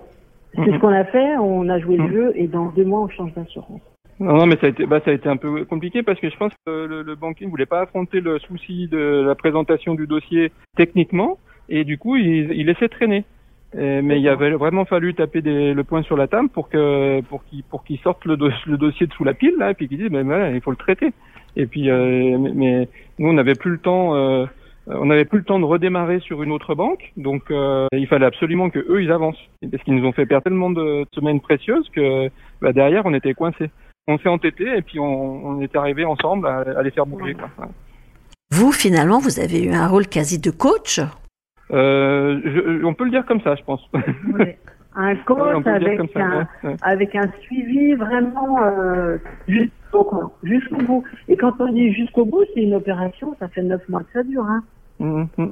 C'est 0.64 0.72
ce 0.72 0.78
qu'on 0.78 0.88
a 0.88 1.04
fait, 1.04 1.36
on 1.36 1.68
a 1.68 1.78
joué 1.78 1.96
le 1.96 2.08
jeu 2.08 2.32
et 2.34 2.46
dans 2.46 2.66
deux 2.66 2.84
mois 2.84 3.00
on 3.00 3.08
change 3.08 3.32
d'assurance. 3.34 3.80
Non, 4.20 4.34
non, 4.34 4.46
mais 4.46 4.56
ça 4.56 4.66
a 4.66 4.70
été, 4.70 4.84
bah, 4.84 5.00
ça 5.04 5.12
a 5.12 5.14
été 5.14 5.28
un 5.28 5.36
peu 5.36 5.64
compliqué 5.64 6.02
parce 6.02 6.18
que 6.18 6.28
je 6.28 6.36
pense 6.36 6.52
que 6.66 6.86
le, 6.86 7.02
le 7.02 7.14
banquier 7.14 7.46
ne 7.46 7.50
voulait 7.50 7.66
pas 7.66 7.82
affronter 7.82 8.20
le 8.20 8.40
souci 8.40 8.88
de 8.88 9.24
la 9.24 9.34
présentation 9.36 9.94
du 9.94 10.08
dossier 10.08 10.50
techniquement 10.76 11.38
et 11.68 11.84
du 11.84 11.98
coup 11.98 12.16
il, 12.16 12.50
il 12.52 12.66
laissait 12.66 12.88
traîner. 12.88 13.24
mais 13.74 14.20
il 14.20 14.28
avait 14.28 14.50
vraiment 14.50 14.84
fallu 14.86 15.14
taper 15.14 15.40
des, 15.42 15.72
le 15.72 15.84
point 15.84 16.02
sur 16.02 16.16
la 16.16 16.26
table 16.26 16.48
pour 16.48 16.68
que 16.68 17.20
pour 17.28 17.44
qu'il 17.44 17.62
pour 17.64 17.84
qu'il 17.84 17.98
sorte 17.98 18.24
le, 18.24 18.36
le, 18.66 18.76
dossier 18.76 19.06
de 19.06 19.12
sous 19.12 19.24
la 19.24 19.34
pile 19.34 19.54
là 19.58 19.70
et 19.70 19.74
puis 19.74 19.88
qu'il 19.88 19.98
dise 19.98 20.10
mais 20.10 20.22
voilà, 20.22 20.50
il 20.50 20.60
faut 20.60 20.70
le 20.70 20.76
traiter. 20.76 21.12
Et 21.56 21.66
puis 21.66 21.90
euh, 21.90 22.38
mais, 22.38 22.88
nous 23.18 23.28
on 23.28 23.34
n'avait 23.34 23.54
plus 23.54 23.72
le 23.72 23.78
temps. 23.78 24.14
Euh, 24.16 24.46
on 24.90 25.06
n'avait 25.06 25.24
plus 25.24 25.38
le 25.38 25.44
temps 25.44 25.58
de 25.58 25.64
redémarrer 25.64 26.20
sur 26.20 26.42
une 26.42 26.52
autre 26.52 26.74
banque, 26.74 27.12
donc 27.16 27.50
euh, 27.50 27.86
il 27.92 28.06
fallait 28.06 28.26
absolument 28.26 28.70
que 28.70 28.78
eux 28.78 29.02
ils 29.02 29.12
avancent. 29.12 29.42
Parce 29.70 29.82
qu'ils 29.82 29.94
nous 29.94 30.06
ont 30.06 30.12
fait 30.12 30.26
perdre 30.26 30.44
tellement 30.44 30.70
de 30.70 31.04
semaines 31.12 31.40
précieuses 31.40 31.88
que 31.94 32.30
bah, 32.62 32.72
derrière 32.72 33.04
on 33.04 33.14
était 33.14 33.34
coincés. 33.34 33.70
On 34.06 34.18
s'est 34.18 34.28
entêté 34.28 34.64
et 34.64 34.80
puis 34.80 34.98
on, 34.98 35.46
on 35.46 35.60
est 35.60 35.76
arrivé 35.76 36.04
ensemble 36.04 36.46
à, 36.46 36.82
les 36.82 36.90
faire 36.90 37.04
bouger. 37.04 37.34
Quoi. 37.34 37.50
Vous 38.50 38.72
finalement 38.72 39.18
vous 39.18 39.40
avez 39.40 39.62
eu 39.62 39.72
un 39.72 39.86
rôle 39.86 40.06
quasi 40.06 40.40
de 40.40 40.50
coach? 40.50 41.00
Euh, 41.70 42.40
je, 42.44 42.84
on 42.84 42.94
peut 42.94 43.04
le 43.04 43.10
dire 43.10 43.26
comme 43.26 43.42
ça, 43.42 43.54
je 43.56 43.62
pense. 43.64 43.86
Un 44.94 45.16
coach 45.26 45.66
avec, 45.66 46.00
un, 46.16 46.48
avec 46.80 47.14
un 47.14 47.30
suivi 47.42 47.92
vraiment 47.92 48.62
euh, 48.62 49.18
jusqu'au 49.46 50.04
bout. 50.76 51.04
Et 51.28 51.36
quand 51.36 51.52
on 51.60 51.70
dit 51.70 51.92
jusqu'au 51.92 52.24
bout, 52.24 52.44
c'est 52.54 52.62
une 52.62 52.74
opération, 52.74 53.36
ça 53.38 53.48
fait 53.48 53.62
neuf 53.62 53.86
mois 53.90 54.00
que 54.00 54.12
ça 54.14 54.22
dure. 54.22 54.44
Hein. 54.44 54.64
Mmh, 54.98 55.24
mmh. 55.36 55.46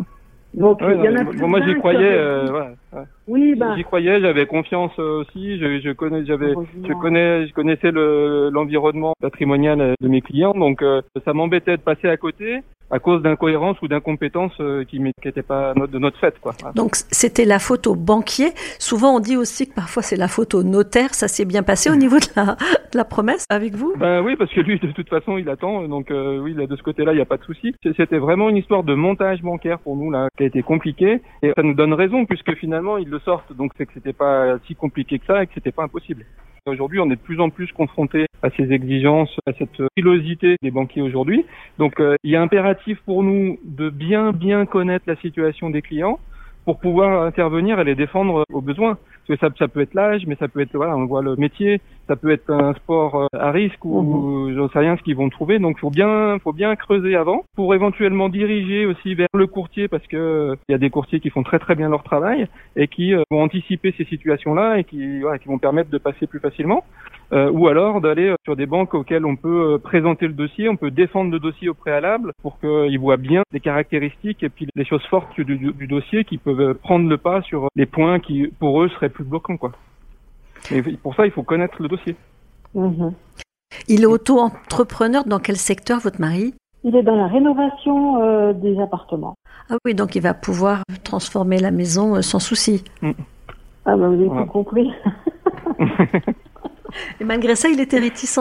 Donc, 0.54 0.78
il 0.80 1.04
y 1.04 1.08
en 1.08 1.16
a 1.16 1.24
bon, 1.24 1.48
moi 1.48 1.60
j'y 1.66 1.74
croyais, 1.74 2.14
euh, 2.14 2.50
ouais, 2.92 3.02
Oui, 3.28 3.54
bah. 3.56 3.75
J'y 3.76 3.85
croyais, 3.85 4.21
j'avais 4.21 4.47
confiance 4.47 4.92
euh, 4.99 5.21
aussi. 5.21 5.59
Je, 5.59 5.80
je 5.80 5.90
connais, 5.92 6.25
j'avais, 6.25 6.54
je 6.87 6.92
connais, 7.00 7.47
je 7.49 7.52
connaissais 7.52 7.90
le 7.90 8.50
l'environnement 8.50 9.14
patrimonial 9.21 9.80
euh, 9.80 9.95
de 10.00 10.09
mes 10.09 10.21
clients, 10.21 10.54
donc 10.54 10.83
euh, 10.83 11.02
ça 11.25 11.33
m'embêtait 11.33 11.76
de 11.76 11.83
passer 11.83 12.09
à 12.09 12.16
côté 12.16 12.62
à 12.90 12.99
cause 12.99 13.23
d'incohérences 13.23 13.80
ou 13.83 13.88
d'incompétences 13.88 14.52
euh, 14.61 14.85
qui 14.85 15.00
n'étaient 15.00 15.42
pas 15.42 15.75
de 15.75 15.99
notre 15.99 16.18
fait. 16.18 16.38
Quoi. 16.40 16.52
Donc 16.75 16.95
c'était 17.11 17.45
la 17.45 17.59
faute 17.59 17.87
au 17.87 17.95
banquier. 17.95 18.50
Souvent 18.78 19.16
on 19.16 19.21
dit 19.21 19.37
aussi 19.37 19.68
que 19.68 19.75
parfois 19.75 20.02
c'est 20.02 20.16
la 20.16 20.28
faute 20.28 20.54
au 20.54 20.62
notaire. 20.62 21.14
Ça 21.14 21.28
s'est 21.28 21.45
bien 21.45 21.62
passé 21.62 21.90
au 21.90 21.97
niveau 21.97 22.18
de 22.18 22.26
la, 22.37 22.45
de 22.45 22.97
la 22.97 23.04
promesse 23.04 23.45
avec 23.50 23.75
vous? 23.75 23.95
Ben 23.97 24.23
oui, 24.23 24.37
parce 24.37 24.52
que 24.52 24.61
lui 24.61 24.78
de 24.78 24.92
toute 24.92 25.09
façon 25.09 25.37
il 25.38 25.49
attend. 25.49 25.87
Donc 25.88 26.11
euh, 26.11 26.38
oui, 26.38 26.54
là, 26.54 26.66
de 26.66 26.76
ce 26.76 26.83
côté-là 26.83 27.12
il 27.12 27.16
n'y 27.16 27.23
a 27.23 27.26
pas 27.26 27.38
de 27.38 27.45
souci. 27.45 27.75
C'était 27.97 28.18
vraiment 28.18 28.49
une 28.49 28.56
histoire 28.56 28.85
de 28.85 28.95
montage 28.95 29.42
bancaire 29.42 29.78
pour 29.80 29.97
nous 29.97 30.11
là 30.11 30.28
qui 30.37 30.45
a 30.45 30.47
été 30.47 30.62
compliqué 30.62 31.21
et 31.42 31.52
ça 31.56 31.62
nous 31.62 31.75
donne 31.75 31.92
raison 31.92 32.25
puisque 32.25 32.54
finalement 32.54 32.99
ils 32.99 33.11
le 33.16 33.20
sortent. 33.20 33.52
Donc 33.52 33.73
c'est 33.76 33.87
que 33.87 33.92
c'était 33.94 34.12
pas 34.12 34.58
si 34.66 34.75
compliqué 34.75 35.18
que 35.18 35.26
ça 35.26 35.42
et 35.42 35.46
que 35.46 35.54
c'était 35.54 35.73
pas 35.73 35.85
impossible. 35.85 36.25
Aujourd'hui, 36.66 36.99
on 36.99 37.06
est 37.06 37.16
de 37.16 37.20
plus 37.20 37.38
en 37.40 37.49
plus 37.49 37.70
confronté 37.70 38.26
à 38.42 38.50
ces 38.50 38.73
exigences, 38.73 39.32
à 39.46 39.52
cette 39.52 39.80
frilosité 39.92 40.56
des 40.62 40.73
banquiers 40.73 41.00
aujourd'hui. 41.00 41.46
Donc, 41.78 42.00
euh, 42.00 42.16
il 42.25 42.32
y 42.32 42.37
a 42.37 42.42
impératif 42.42 42.99
pour 43.04 43.23
nous 43.23 43.61
de 43.62 43.88
bien, 43.88 44.32
bien 44.32 44.66
connaître 44.66 45.04
la 45.06 45.14
situation 45.16 45.70
des 45.70 45.80
clients 45.80 46.18
pour 46.64 46.80
pouvoir 46.80 47.23
intervenir 47.23 47.78
et 47.78 47.85
les 47.85 47.94
défendre 47.94 48.44
au 48.52 48.61
besoin. 48.61 48.99
Parce 49.26 49.40
que 49.40 49.47
ça, 49.47 49.52
ça 49.59 49.68
peut 49.68 49.80
être 49.80 49.95
l'âge, 49.95 50.23
mais 50.26 50.37
ça 50.37 50.47
peut 50.49 50.61
être, 50.61 50.75
voilà, 50.75 50.97
on 50.97 51.06
voit 51.06 51.23
le 51.23 51.35
métier, 51.37 51.80
ça 52.06 52.14
peut 52.14 52.30
être 52.30 52.49
un 52.50 52.75
sport 52.75 53.23
euh, 53.23 53.26
à 53.33 53.50
risque 53.50 53.85
ou, 53.85 54.00
Mhm. 54.00 54.09
ou 54.14 54.54
j'en 54.54 54.68
sais 54.68 54.78
rien 54.78 54.97
ce 54.97 55.02
qu'ils 55.02 55.16
vont 55.16 55.28
trouver. 55.30 55.59
Donc, 55.59 55.78
faut 55.78 55.90
bien, 55.90 56.38
faut 56.38 56.52
bien 56.52 56.76
creuser 56.76 57.16
avant 57.16 57.45
pour 57.56 57.75
éventuellement 57.75 58.28
diriger 58.28 58.87
aussi 58.87 59.14
vers 59.14 59.26
le 59.35 59.47
courtier 59.49 59.88
parce 59.88 60.06
que 60.06 60.56
il 60.68 60.73
y 60.73 60.75
a 60.75 60.78
des 60.78 60.90
courtiers 60.90 61.18
qui 61.21 61.30
font 61.30 61.42
très 61.42 61.59
très 61.59 61.75
bien 61.75 61.88
leur 61.88 62.04
travail 62.04 62.47
et 62.76 62.87
qui 62.87 63.14
euh, 63.14 63.23
vont 63.30 63.42
anticiper 63.42 63.92
ces 63.97 64.04
situations-là 64.04 64.78
et 64.78 64.85
qui, 64.85 65.21
voilà, 65.21 65.38
qui 65.38 65.49
vont 65.49 65.59
permettre 65.59 65.90
de 65.90 65.99
passer 65.99 66.26
plus 66.28 66.40
facilement. 66.40 66.85
Euh, 67.33 67.50
ou 67.50 67.66
alors 67.66 68.00
d'aller 68.00 68.28
euh, 68.28 68.37
sur 68.45 68.54
des 68.54 68.66
banques 68.66 68.95
auxquelles 68.95 69.26
on 69.26 69.35
peut 69.35 69.75
euh, 69.75 69.78
présenter 69.78 70.28
le 70.28 70.33
dossier, 70.33 70.68
on 70.68 70.76
peut 70.76 70.92
défendre 70.92 71.33
le 71.33 71.40
dossier 71.40 71.68
au 71.68 71.75
préalable 71.75 72.33
pour 72.40 72.61
qu'ils 72.61 72.99
voient 73.00 73.16
bien 73.16 73.42
les 73.52 73.59
caractéristiques 73.59 74.45
et 74.45 74.49
puis 74.49 74.68
les 74.76 74.85
choses 74.85 75.02
fortes 75.11 75.35
du, 75.40 75.56
du- 75.56 75.73
du 75.73 75.87
dossier 75.88 76.25
qui 76.25 76.38
peuvent 76.38 76.61
euh, 76.61 76.75
prendre 76.75 77.09
le 77.09 77.16
pas 77.18 77.42
sur 77.42 77.66
les 77.75 77.87
points 77.87 78.21
qui 78.21 78.47
pour 78.61 78.80
eux 78.80 78.88
seraient 78.90 79.09
plus 79.09 79.25
bloquants 79.25 79.56
quoi. 79.56 79.73
Et 80.71 80.80
pour 80.83 81.16
ça 81.16 81.26
il 81.26 81.33
faut 81.33 81.42
connaître 81.42 81.83
le 81.83 81.88
dossier. 81.88 82.14
Mhm. 82.75 83.12
Il 83.88 84.02
est 84.02 84.06
auto-entrepreneur 84.06 85.25
dans 85.25 85.40
quel 85.40 85.56
secteur, 85.56 85.99
votre 85.99 86.21
mari? 86.21 86.54
Il 86.85 86.95
est 86.95 87.02
dans 87.02 87.16
la 87.16 87.26
rénovation 87.26 88.23
euh, 88.23 88.52
des 88.52 88.78
appartements. 88.80 89.35
Ah 89.68 89.75
oui, 89.85 89.95
donc 89.97 90.14
il 90.14 90.23
va 90.23 90.33
pouvoir 90.35 90.85
transformer 91.02 91.59
la 91.59 91.73
maison 91.73 92.14
euh, 92.14 92.21
sans 92.23 92.38
souci. 92.38 92.85
Ah 93.02 93.97
bah 93.97 93.97
vous 93.97 94.14
avez 94.14 94.26
Voilà. 94.26 94.42
tout 94.45 94.49
compris. 94.50 94.92
Et 97.20 97.24
malgré 97.24 97.54
ça, 97.54 97.68
il 97.68 97.80
était 97.80 97.98
réticent. 97.98 98.40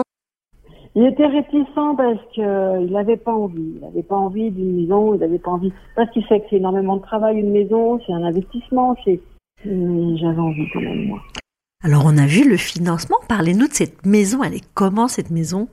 Il 0.94 1.06
était 1.06 1.26
réticent 1.26 1.96
parce 1.96 2.20
que 2.34 2.40
euh, 2.40 2.80
il 2.80 2.92
n'avait 2.92 3.18
pas 3.18 3.32
envie. 3.32 3.74
Il 3.76 3.80
n'avait 3.80 4.02
pas 4.02 4.16
envie 4.16 4.50
d'une 4.50 4.80
maison. 4.80 5.14
Il 5.14 5.20
n'avait 5.20 5.38
pas 5.38 5.50
envie 5.50 5.72
parce 5.94 6.10
qu'il 6.10 6.24
sait 6.26 6.40
que 6.40 6.46
c'est 6.48 6.56
énormément 6.56 6.96
de 6.96 7.02
travail 7.02 7.38
une 7.38 7.52
maison, 7.52 8.00
c'est 8.06 8.12
un 8.14 8.24
investissement. 8.24 8.96
C'est 9.04 9.20
j'avais 9.64 10.38
envie 10.38 10.68
quand 10.72 10.80
même 10.80 11.06
moi. 11.06 11.20
Alors 11.84 12.04
on 12.06 12.16
a 12.16 12.26
vu 12.26 12.48
le 12.48 12.56
financement. 12.56 13.16
Parlez-nous 13.28 13.68
de 13.68 13.72
cette 13.72 14.06
maison. 14.06 14.42
Elle 14.42 14.54
est 14.54 14.68
comment 14.74 15.08
cette 15.08 15.30
maison? 15.30 15.68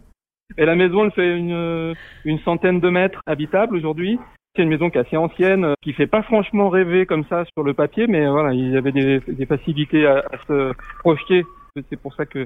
Et 0.57 0.65
la 0.65 0.75
maison 0.75 1.05
elle 1.05 1.11
fait 1.11 1.37
une, 1.37 1.93
une 2.25 2.39
centaine 2.39 2.79
de 2.79 2.89
mètres 2.89 3.21
habitables 3.25 3.77
aujourd'hui. 3.77 4.19
C'est 4.55 4.63
une 4.63 4.69
maison 4.69 4.89
qui 4.89 4.97
est 4.97 5.01
assez 5.01 5.17
ancienne, 5.17 5.65
euh, 5.65 5.73
qui 5.81 5.93
fait 5.93 6.05
pas 6.05 6.21
franchement 6.21 6.69
rêver 6.69 7.05
comme 7.05 7.23
ça 7.25 7.43
sur 7.55 7.63
le 7.63 7.73
papier, 7.73 8.05
mais 8.07 8.27
voilà, 8.29 8.53
il 8.53 8.71
y 8.71 8.77
avait 8.77 8.91
des, 8.91 9.19
des 9.27 9.45
facilités 9.47 10.05
à, 10.05 10.17
à 10.19 10.37
se 10.47 10.73
projeter. 10.99 11.43
C'est 11.89 11.99
pour 11.99 12.13
ça 12.13 12.27
que 12.27 12.37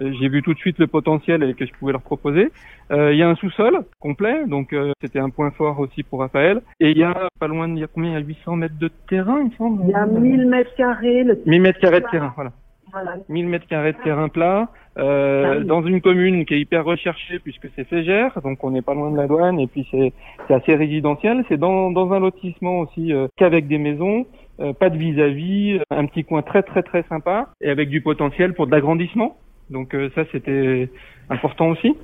euh, 0.00 0.12
j'ai 0.18 0.28
vu 0.28 0.42
tout 0.42 0.52
de 0.54 0.58
suite 0.58 0.76
le 0.80 0.88
potentiel 0.88 1.44
et 1.44 1.54
que 1.54 1.64
je 1.64 1.72
pouvais 1.74 1.92
leur 1.92 2.02
proposer. 2.02 2.50
Euh, 2.90 3.12
il 3.12 3.18
y 3.18 3.22
a 3.22 3.28
un 3.28 3.36
sous-sol 3.36 3.84
complet, 4.00 4.44
donc 4.48 4.72
euh, 4.72 4.90
c'était 5.00 5.20
un 5.20 5.30
point 5.30 5.52
fort 5.52 5.78
aussi 5.78 6.02
pour 6.02 6.18
Raphaël. 6.18 6.62
Et 6.80 6.90
il 6.90 6.98
y 6.98 7.04
a 7.04 7.28
pas 7.38 7.46
loin 7.46 7.68
de 7.68 7.74
il 7.74 7.78
y 7.78 7.84
a 7.84 7.86
combien? 7.86 8.10
Il 8.10 8.14
y 8.14 8.16
a 8.16 8.26
800 8.26 8.56
mètres 8.56 8.78
de 8.80 8.90
terrain, 9.08 9.38
il 9.38 9.50
me 9.50 9.54
semble? 9.56 9.84
Il 9.84 9.90
y 9.90 9.94
a 9.94 10.04
1000 10.04 10.48
mètres 10.48 10.74
carrés. 10.74 11.22
Le... 11.22 11.40
1000 11.46 11.62
mètres 11.62 11.78
carrés 11.78 12.00
de 12.00 12.06
terrain, 12.10 12.32
voilà. 12.34 12.50
Voilà. 12.90 13.14
1000 13.28 13.46
mètres 13.48 13.66
carrés 13.68 13.92
de 13.92 13.98
terrain 14.02 14.28
plat, 14.28 14.68
euh, 14.98 15.44
Ah 15.46 15.58
oui. 15.60 15.64
dans 15.64 15.82
une 15.86 16.00
commune 16.02 16.44
qui 16.44 16.54
est 16.54 16.60
hyper 16.60 16.84
recherchée 16.84 17.38
puisque 17.38 17.68
c'est 17.74 17.84
Fégère, 17.84 18.38
donc 18.42 18.62
on 18.64 18.70
n'est 18.72 18.82
pas 18.82 18.94
loin 18.94 19.10
de 19.12 19.16
la 19.16 19.28
douane 19.28 19.58
et 19.60 19.66
puis 19.68 19.86
c'est 19.92 20.12
c'est 20.48 20.54
assez 20.54 20.74
résidentiel. 20.74 21.44
C'est 21.48 21.56
dans, 21.56 21.90
dans 21.92 22.12
un 22.12 22.18
lotissement 22.20 22.80
aussi 22.80 23.12
euh, 23.14 23.28
qu'avec 23.36 23.66
des 23.68 23.78
maisons, 23.78 24.26
euh, 24.60 24.72
pas 24.72 24.90
de 24.90 24.98
vis-à-vis, 24.98 25.80
un 25.90 26.06
petit 26.06 26.24
coin 26.24 26.42
très 26.42 26.62
très 26.62 26.82
très 26.82 27.02
sympa 27.08 27.50
et 27.60 27.70
avec 27.70 27.88
du 27.88 28.00
potentiel 28.00 28.54
pour 28.54 28.66
de 28.66 28.72
l'agrandissement. 28.72 29.38
Donc 29.70 29.94
euh, 29.94 30.10
ça 30.14 30.24
c'était 30.32 30.88
important 31.30 31.68
aussi. 31.68 31.96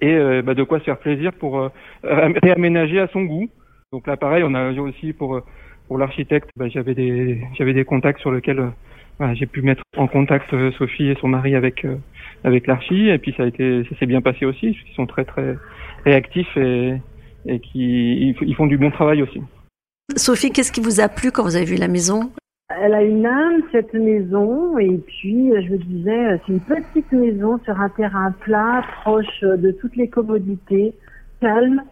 Et 0.00 0.14
euh, 0.14 0.42
bah, 0.42 0.54
de 0.54 0.62
quoi 0.62 0.78
se 0.78 0.84
faire 0.84 0.98
plaisir 0.98 1.32
pour 1.32 1.58
euh, 1.58 1.68
réaménager 2.02 2.98
à 3.00 3.08
son 3.08 3.22
goût. 3.22 3.48
Donc 3.92 4.06
là 4.06 4.16
pareil, 4.16 4.44
on 4.46 4.54
a 4.54 4.72
aussi 4.72 5.12
pour 5.12 5.36
euh, 5.36 5.44
pour 5.88 5.98
l'architecte, 5.98 6.50
bah, 6.56 6.68
j'avais 6.68 6.94
des 6.94 7.40
j'avais 7.56 7.74
des 7.74 7.84
contacts 7.84 8.20
sur 8.20 8.32
lesquels 8.32 8.60
euh, 9.20 9.34
j'ai 9.34 9.46
pu 9.46 9.62
mettre 9.62 9.82
en 9.96 10.06
contact 10.06 10.52
euh, 10.52 10.72
Sophie 10.72 11.08
et 11.08 11.16
son 11.20 11.28
mari 11.28 11.54
avec 11.54 11.84
euh, 11.84 11.96
avec 12.44 12.66
l'archi 12.66 13.08
et 13.08 13.18
puis 13.18 13.34
ça 13.36 13.44
a 13.44 13.46
été 13.46 13.84
ça 13.84 13.96
s'est 13.98 14.06
bien 14.06 14.20
passé 14.20 14.46
aussi 14.46 14.74
qu'ils 14.74 14.94
sont 14.94 15.06
très 15.06 15.24
très 15.24 15.56
réactifs 16.04 16.56
et 16.56 16.94
et 17.46 17.60
qui 17.60 18.30
ils, 18.30 18.36
ils 18.42 18.54
font 18.54 18.66
du 18.66 18.78
bon 18.78 18.90
travail 18.90 19.22
aussi. 19.22 19.40
Sophie, 20.14 20.50
qu'est-ce 20.50 20.70
qui 20.70 20.80
vous 20.80 21.00
a 21.00 21.08
plu 21.08 21.32
quand 21.32 21.42
vous 21.42 21.56
avez 21.56 21.64
vu 21.64 21.74
la 21.74 21.88
maison? 21.88 22.30
Elle 22.80 22.94
a 22.94 23.02
une 23.02 23.26
âme, 23.26 23.62
cette 23.72 23.92
maison, 23.92 24.78
et 24.78 24.96
puis 24.98 25.50
euh, 25.52 25.60
je 25.66 25.72
me 25.72 25.78
disais, 25.78 26.26
euh, 26.26 26.36
c'est 26.46 26.52
une 26.52 26.60
petite 26.60 27.10
maison 27.12 27.58
sur 27.64 27.78
un 27.80 27.88
terrain 27.90 28.32
plat, 28.40 28.84
proche 29.02 29.26
euh, 29.42 29.56
de 29.56 29.72
toutes 29.72 29.96
les 29.96 30.08
commodités, 30.08 30.94
calme, 31.40 31.82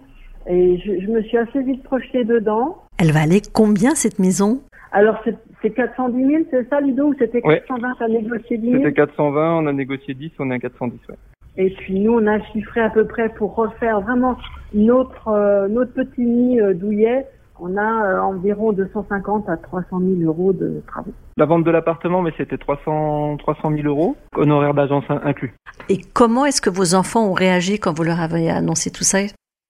et 0.48 0.78
je, 0.78 1.00
je 1.04 1.10
me 1.10 1.22
suis 1.22 1.36
assez 1.38 1.62
vite 1.62 1.82
projetée 1.82 2.24
dedans. 2.24 2.78
Elle 2.98 3.12
valait 3.12 3.42
combien 3.52 3.94
cette 3.94 4.18
maison? 4.20 4.60
Alors 4.92 5.16
c'est 5.24 5.36
c'est 5.62 5.70
410 5.70 6.26
000, 6.26 6.42
c'est 6.50 6.68
ça 6.68 6.80
Ludo, 6.80 7.06
ou 7.08 7.14
c'était 7.18 7.40
Ouais. 7.44 7.62
420, 7.66 7.94
t'as 7.98 8.08
négocié 8.08 8.58
10 8.58 8.70
000 8.70 8.76
C'était 8.78 8.92
420, 8.92 9.56
on 9.58 9.66
a 9.66 9.72
négocié 9.72 10.14
10, 10.14 10.30
on 10.38 10.50
est 10.50 10.54
à 10.54 10.58
410. 10.58 10.98
Ouais. 11.08 11.14
Et 11.56 11.70
puis 11.70 11.98
nous, 12.00 12.12
on 12.12 12.26
a 12.26 12.40
chiffré 12.52 12.80
à 12.80 12.90
peu 12.90 13.06
près 13.06 13.28
pour 13.30 13.54
refaire 13.54 14.00
vraiment 14.02 14.36
notre, 14.74 15.28
euh, 15.28 15.68
notre 15.68 15.92
petit 15.94 16.20
nid 16.20 16.60
euh, 16.60 16.74
douillet, 16.74 17.26
on 17.60 17.76
a 17.76 18.06
euh, 18.06 18.20
environ 18.20 18.72
250 18.72 19.48
à 19.48 19.56
300 19.56 20.00
000 20.00 20.22
euros 20.22 20.52
de 20.52 20.82
travaux. 20.86 21.12
La 21.36 21.46
vente 21.46 21.64
de 21.64 21.70
l'appartement, 21.70 22.22
mais 22.22 22.32
c'était 22.36 22.58
300 22.58 23.36
300 23.38 23.70
000 23.76 23.86
euros, 23.86 24.16
honoraires 24.36 24.74
d'agence 24.74 25.04
in- 25.08 25.20
inclus. 25.24 25.54
Et 25.88 25.98
comment 26.12 26.44
est-ce 26.46 26.60
que 26.60 26.70
vos 26.70 26.94
enfants 26.94 27.26
ont 27.28 27.32
réagi 27.32 27.78
quand 27.78 27.96
vous 27.96 28.04
leur 28.04 28.20
avez 28.20 28.50
annoncé 28.50 28.90
tout 28.90 29.04
ça? 29.04 29.18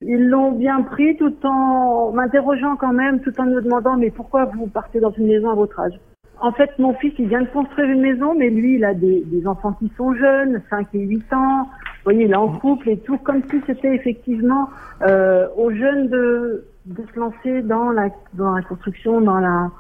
Ils 0.03 0.29
l'ont 0.29 0.53
bien 0.53 0.83
pris 0.83 1.17
tout 1.17 1.35
en 1.45 2.13
m'interrogeant 2.13 2.77
quand 2.77 2.93
même, 2.93 3.21
tout 3.21 3.33
en 3.41 3.45
me 3.45 3.61
demandant 3.63 3.97
mais 3.97 4.11
pourquoi 4.11 4.45
vous 4.47 4.67
partez 4.67 5.01
dans 5.01 5.13
une 5.13 5.27
maison 5.29 5.51
à 5.51 5.55
votre 5.55 5.79
âge? 5.81 5.95
En 6.41 6.53
fait, 6.53 6.71
mon 6.79 6.93
fils, 6.95 7.15
il 7.19 7.29
vient 7.29 7.43
de 7.43 7.47
construire 7.47 7.89
une 7.89 8.01
maison, 8.03 8.35
mais 8.37 8.51
lui, 8.51 8.75
il 8.75 8.85
a 8.85 8.93
des, 8.93 9.23
des 9.25 9.47
enfants 9.47 9.73
qui 9.79 9.91
sont 9.97 10.13
jeunes, 10.15 10.61
5 10.69 10.89
et 10.95 10.99
8 10.99 11.33
ans. 11.33 11.69
Vous 12.05 12.13
voyez, 12.13 12.29
est 12.29 12.35
en 12.35 12.49
couple 12.49 12.91
et 12.91 12.99
tout, 12.99 13.17
comme 13.17 13.43
si 13.51 13.63
c'était 13.67 13.95
effectivement 13.95 14.69
euh, 15.03 15.47
aux 15.57 15.71
jeunes 15.71 16.09
de, 16.09 16.67
de 16.85 17.03
se 17.03 17.19
lancer 17.19 17.63
dans 17.63 17.91
la, 17.91 18.11
dans 18.35 18.55
la 18.55 18.61
construction, 18.63 19.23
dans 19.23 19.39
la 19.39 19.71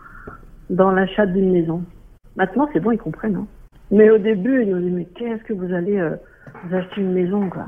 dans 0.71 0.91
l'achat 0.91 1.27
d'une 1.27 1.53
maison. 1.53 1.83
Maintenant, 2.37 2.67
c'est 2.73 2.81
bon, 2.81 2.93
ils 2.93 2.99
comprennent. 2.99 3.37
Hein. 3.37 3.47
Mais 3.91 4.09
au 4.11 4.17
début, 4.17 4.63
ils 4.63 4.71
nous 4.71 4.79
disaient 4.79 4.91
mais 4.91 5.05
qu'est-ce 5.05 5.45
que 5.45 5.53
vous 5.53 5.71
allez 5.75 5.99
euh, 5.99 6.17
vous 6.65 6.75
acheter 6.75 7.03
une 7.03 7.13
maison 7.13 7.51
quoi? 7.51 7.67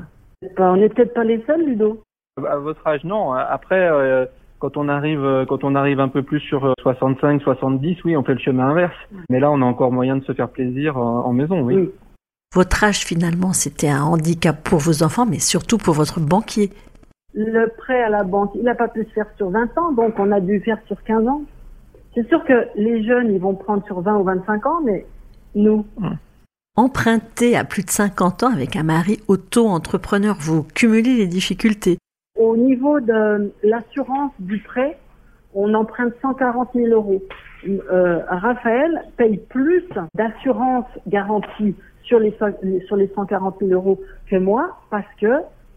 Bah, 0.57 0.71
On 0.73 0.77
n'est 0.77 0.89
peut-être 0.89 1.13
pas 1.13 1.23
les 1.23 1.39
seuls, 1.45 1.63
Ludo. 1.63 2.01
À 2.43 2.57
votre 2.57 2.85
âge, 2.87 3.03
non. 3.03 3.33
Après, 3.33 3.87
euh, 3.87 4.25
quand 4.57 4.75
on 4.75 4.89
arrive, 4.89 5.45
quand 5.47 5.63
on 5.63 5.75
arrive 5.75 5.99
un 5.99 6.07
peu 6.07 6.23
plus 6.23 6.39
sur 6.39 6.65
euh, 6.65 6.73
65, 6.81 7.43
70, 7.43 8.03
oui, 8.05 8.17
on 8.17 8.23
fait 8.23 8.33
le 8.33 8.39
chemin 8.39 8.69
inverse. 8.69 8.95
Mais 9.29 9.39
là, 9.39 9.51
on 9.51 9.61
a 9.61 9.65
encore 9.65 9.91
moyen 9.91 10.17
de 10.17 10.23
se 10.23 10.33
faire 10.33 10.49
plaisir 10.49 10.97
en, 10.97 11.25
en 11.25 11.33
maison, 11.33 11.61
oui. 11.61 11.75
Oui. 11.75 11.91
Votre 12.53 12.83
âge, 12.83 13.05
finalement, 13.05 13.53
c'était 13.53 13.89
un 13.89 14.03
handicap 14.03 14.63
pour 14.63 14.79
vos 14.79 15.03
enfants, 15.03 15.25
mais 15.25 15.39
surtout 15.39 15.77
pour 15.77 15.93
votre 15.93 16.19
banquier. 16.19 16.71
Le 17.33 17.67
prêt 17.77 18.01
à 18.01 18.09
la 18.09 18.23
banque, 18.23 18.51
il 18.55 18.63
n'a 18.63 18.75
pas 18.75 18.87
pu 18.87 19.03
se 19.03 19.09
faire 19.09 19.27
sur 19.37 19.49
20 19.49 19.77
ans, 19.77 19.91
donc 19.91 20.13
on 20.17 20.31
a 20.31 20.39
dû 20.39 20.59
faire 20.61 20.79
sur 20.87 21.03
15 21.03 21.27
ans. 21.27 21.41
C'est 22.15 22.27
sûr 22.29 22.43
que 22.45 22.67
les 22.75 23.03
jeunes, 23.03 23.33
ils 23.33 23.39
vont 23.39 23.53
prendre 23.53 23.85
sur 23.85 24.01
20 24.01 24.17
ou 24.17 24.23
25 24.23 24.65
ans, 24.65 24.81
mais 24.83 25.05
nous, 25.55 25.85
Emprunter 26.75 27.57
à 27.57 27.63
plus 27.63 27.83
de 27.83 27.89
50 27.89 28.43
ans 28.43 28.53
avec 28.53 28.75
un 28.75 28.83
mari 28.83 29.19
auto-entrepreneur, 29.27 30.35
vous 30.39 30.61
cumulez 30.61 31.17
les 31.17 31.25
difficultés. 31.25 31.97
au 32.39 32.55
niveau 32.55 32.99
de 32.99 33.51
l'assurance 33.63 34.31
du 34.37 34.59
prêt, 34.59 34.97
on 35.55 35.73
emprunte 35.73 36.13
140 36.21 36.69
000 36.75 36.87
euros. 36.89 37.23
Euh, 37.67 38.19
Raphaël 38.27 39.05
paye 39.17 39.37
plus 39.49 39.83
d'assurance 40.13 40.85
garantie 41.07 41.73
sur 42.07 42.19
les, 42.19 42.33
sur 42.87 42.95
les 42.95 43.07
140 43.13 43.57
000 43.59 43.71
euros 43.71 44.01
que 44.29 44.37
moi 44.37 44.77
parce 44.89 45.05
que 45.19 45.27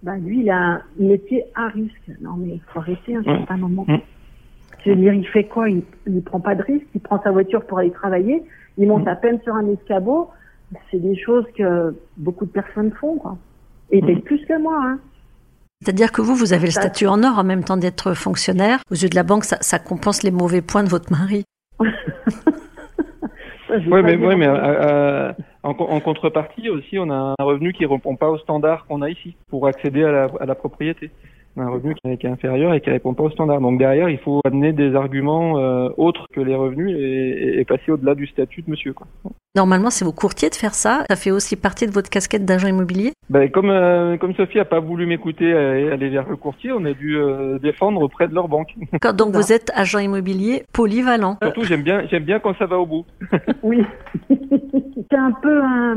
ben, 0.02 0.16
lui, 0.16 0.40
il 0.40 0.50
a 0.50 0.56
un 0.56 0.82
métier 0.99 1.44
à 1.54 1.68
risque. 1.68 2.10
Non, 2.20 2.34
mais 2.38 2.54
il 2.54 2.60
faut 2.72 2.78
arrêter 2.78 3.16
un 3.16 3.22
certain 3.22 3.56
moment. 3.58 3.84
Je 4.84 4.90
veux 4.90 4.96
dire, 4.96 5.12
il 5.12 5.26
fait 5.26 5.44
quoi? 5.44 5.68
Il 5.68 5.82
ne 6.06 6.20
prend 6.20 6.40
pas 6.40 6.54
de 6.54 6.62
risque, 6.62 6.87
il 6.94 7.00
prend 7.00 7.20
sa 7.22 7.30
voiture 7.30 7.66
pour 7.66 7.78
aller 7.78 7.90
travailler, 7.90 8.42
il 8.78 8.88
monte 8.88 9.06
à 9.06 9.14
peine 9.14 9.38
sur 9.42 9.54
un 9.54 9.68
escabeau. 9.68 10.30
C'est 10.90 11.02
des 11.02 11.18
choses 11.18 11.44
que 11.56 11.94
beaucoup 12.16 12.46
de 12.46 12.50
personnes 12.50 12.92
font. 12.92 13.16
Quoi. 13.16 13.37
Et 13.90 14.00
paye 14.00 14.20
plus 14.20 14.42
que 14.46 14.58
moi. 14.58 14.80
Hein. 14.82 14.99
C'est-à-dire 15.82 16.12
que 16.12 16.22
vous, 16.22 16.34
vous 16.34 16.52
avez 16.52 16.66
le 16.66 16.72
statut 16.72 17.06
en 17.06 17.22
or 17.25 17.38
en 17.38 17.44
même 17.44 17.64
temps 17.64 17.76
d'être 17.76 18.14
fonctionnaire. 18.14 18.78
Aux 18.90 18.94
yeux 18.94 19.08
de 19.08 19.16
la 19.16 19.25
banque, 19.25 19.44
ça, 19.44 19.58
ça 19.60 19.78
compense 19.78 20.22
les 20.22 20.30
mauvais 20.30 20.62
points 20.62 20.84
de 20.84 20.88
votre 20.88 21.10
mari. 21.10 21.44
Oui, 23.70 24.02
mais, 24.02 24.16
ouais, 24.16 24.37
mais 24.37 24.49
euh, 24.49 25.32
en, 25.62 25.75
co- 25.75 25.88
en 25.88 26.00
contrepartie 26.00 26.69
aussi, 26.71 26.99
on 26.99 27.11
a 27.11 27.35
un 27.38 27.45
revenu 27.45 27.73
qui 27.73 27.87
répond 27.87 28.17
pas 28.17 28.31
au 28.31 28.38
standard 28.38 28.87
qu'on 28.87 29.02
a 29.02 29.11
ici 29.11 29.37
pour 29.49 29.67
accéder 29.67 30.05
à 30.05 30.47
la 30.47 30.55
propriété. 30.55 31.11
Un 31.61 31.71
revenu 31.71 31.95
qui 31.95 32.09
est, 32.09 32.17
qui 32.17 32.26
est 32.26 32.31
inférieur 32.31 32.75
et 32.75 32.81
qui 32.81 32.90
répond 32.90 33.14
pas 33.14 33.25
au 33.25 33.31
standard. 33.31 33.61
Donc 33.61 33.79
derrière, 33.79 34.09
il 34.09 34.19
faut 34.19 34.40
amener 34.45 34.73
des 34.73 34.95
arguments 34.95 35.59
euh, 35.59 35.88
autres 35.97 36.26
que 36.33 36.40
les 36.40 36.55
revenus 36.55 36.97
et, 36.99 37.61
et 37.61 37.64
passer 37.64 37.90
au-delà 37.90 38.14
du 38.14 38.26
statut 38.26 38.62
de 38.62 38.71
monsieur. 38.71 38.93
Quoi. 38.93 39.07
Normalement, 39.57 39.90
c'est 39.90 40.05
vos 40.05 40.12
courtiers 40.12 40.49
de 40.49 40.55
faire 40.55 40.75
ça. 40.75 41.05
Ça 41.11 41.17
fait 41.17 41.33
aussi 41.33 41.57
partie 41.57 41.87
de 41.87 41.90
votre 41.90 42.09
casquette 42.09 42.45
d'agent 42.45 42.69
immobilier? 42.69 43.12
Ben, 43.31 43.50
comme, 43.50 43.71
euh, 43.71 44.17
comme 44.17 44.35
Sophie 44.35 44.61
a 44.61 44.64
pas 44.64 44.79
voulu 44.79 45.07
m'écouter 45.07 45.49
et 45.49 45.90
aller 45.90 46.09
vers 46.09 46.29
le 46.29 46.37
courtier, 46.37 46.71
on 46.73 46.85
a 46.85 46.93
dû 46.93 47.17
euh, 47.17 47.59
défendre 47.59 48.00
auprès 48.00 48.29
de 48.29 48.35
leur 48.35 48.49
banque. 48.49 48.75
Quand, 49.00 49.14
donc 49.14 49.35
vous 49.35 49.52
êtes 49.52 49.73
agent 49.75 49.99
immobilier 49.99 50.64
polyvalent. 50.73 51.37
Surtout, 51.43 51.64
j'aime 51.64 51.83
bien, 51.83 52.07
j'aime 52.09 52.25
bien 52.25 52.38
quand 52.38 52.57
ça 52.59 52.67
va 52.67 52.79
au 52.79 52.87
bout. 52.87 53.05
oui. 53.62 53.83
c'est 54.29 55.19
un 55.19 55.33
peu 55.33 55.62
un, 55.62 55.97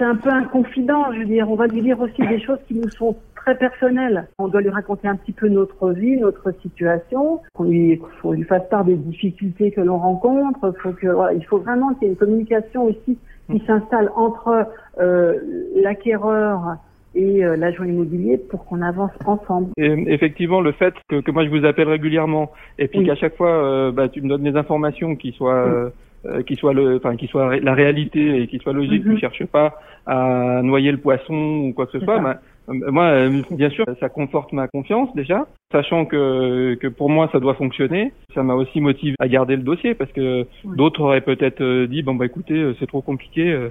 c'est 0.00 0.06
un 0.06 0.16
peu 0.16 0.30
un 0.30 0.44
confident. 0.44 1.12
Je 1.12 1.18
veux 1.18 1.26
dire, 1.26 1.50
on 1.50 1.56
va 1.56 1.66
lui 1.66 1.82
dire 1.82 2.00
aussi 2.00 2.26
des 2.26 2.40
choses 2.40 2.58
qui 2.66 2.74
nous 2.74 2.88
sont 2.90 3.14
très 3.36 3.54
personnelles. 3.56 4.26
On 4.38 4.48
doit 4.48 4.62
lui 4.62 4.70
raconter 4.70 5.06
un 5.06 5.16
petit 5.16 5.32
peu 5.32 5.48
notre 5.48 5.90
vie, 5.90 6.16
notre 6.16 6.52
situation. 6.62 7.40
Qu'on 7.52 7.64
lui, 7.64 8.00
faut 8.22 8.32
lui 8.32 8.44
fasse 8.44 8.66
part 8.70 8.86
des 8.86 8.96
difficultés 8.96 9.70
que 9.70 9.82
l'on 9.82 9.98
rencontre. 9.98 10.72
Faut 10.82 10.92
que, 10.92 11.06
voilà, 11.08 11.34
il 11.34 11.44
faut 11.44 11.58
vraiment 11.58 11.92
qu'il 11.94 12.04
y 12.04 12.06
ait 12.06 12.14
une 12.14 12.18
communication 12.18 12.84
aussi 12.84 13.18
qui 13.50 13.62
s'installe 13.66 14.10
entre 14.16 14.68
euh, 15.00 15.34
l'acquéreur 15.82 16.76
et 17.14 17.44
euh, 17.44 17.56
l'agent 17.56 17.84
immobilier 17.84 18.38
pour 18.38 18.64
qu'on 18.64 18.80
avance 18.80 19.10
ensemble. 19.26 19.68
Et 19.76 19.92
effectivement, 20.06 20.60
le 20.60 20.72
fait 20.72 20.94
que, 21.08 21.20
que 21.20 21.30
moi 21.32 21.44
je 21.44 21.50
vous 21.50 21.66
appelle 21.66 21.88
régulièrement 21.88 22.52
et 22.78 22.86
puis 22.86 23.00
Oui. 23.00 23.06
qu'à 23.06 23.16
chaque 23.16 23.36
fois 23.36 23.50
euh, 23.50 23.90
bah, 23.90 24.08
tu 24.08 24.22
me 24.22 24.28
donnes 24.28 24.44
des 24.44 24.56
informations 24.56 25.16
qui 25.16 25.32
soient 25.32 25.90
euh, 26.26 26.42
qui 26.42 26.56
soient 26.56 26.74
le 26.74 26.96
enfin 26.96 27.16
qui 27.16 27.26
soient 27.26 27.48
ré- 27.48 27.60
la 27.60 27.74
réalité 27.74 28.42
et 28.42 28.46
qui 28.46 28.58
soient 28.58 28.72
logiques, 28.72 29.04
Mhm. 29.06 29.14
tu 29.14 29.20
cherches 29.20 29.44
pas 29.46 29.74
à 30.06 30.60
noyer 30.62 30.90
le 30.92 30.98
poisson 30.98 31.34
ou 31.34 31.72
quoi 31.72 31.86
que 31.86 31.92
ce 31.98 32.04
soit. 32.04 32.18
bah, 32.18 32.40
euh, 32.68 32.90
moi, 32.92 33.04
euh, 33.04 33.42
bien 33.50 33.70
sûr, 33.70 33.84
ça 33.98 34.08
conforte 34.08 34.52
ma 34.52 34.68
confiance 34.68 35.08
déjà, 35.14 35.46
sachant 35.72 36.04
que, 36.04 36.74
que 36.74 36.88
pour 36.88 37.08
moi 37.10 37.28
ça 37.32 37.40
doit 37.40 37.54
fonctionner. 37.54 38.12
Ça 38.34 38.42
m'a 38.42 38.54
aussi 38.54 38.80
motivé 38.80 39.14
à 39.18 39.28
garder 39.28 39.56
le 39.56 39.62
dossier 39.62 39.94
parce 39.94 40.12
que 40.12 40.46
d'autres 40.64 41.00
auraient 41.00 41.20
peut-être 41.22 41.62
euh, 41.62 41.86
dit 41.86 42.02
bon 42.02 42.14
bah 42.14 42.26
écoutez 42.26 42.72
c'est 42.78 42.86
trop 42.86 43.02
compliqué, 43.02 43.68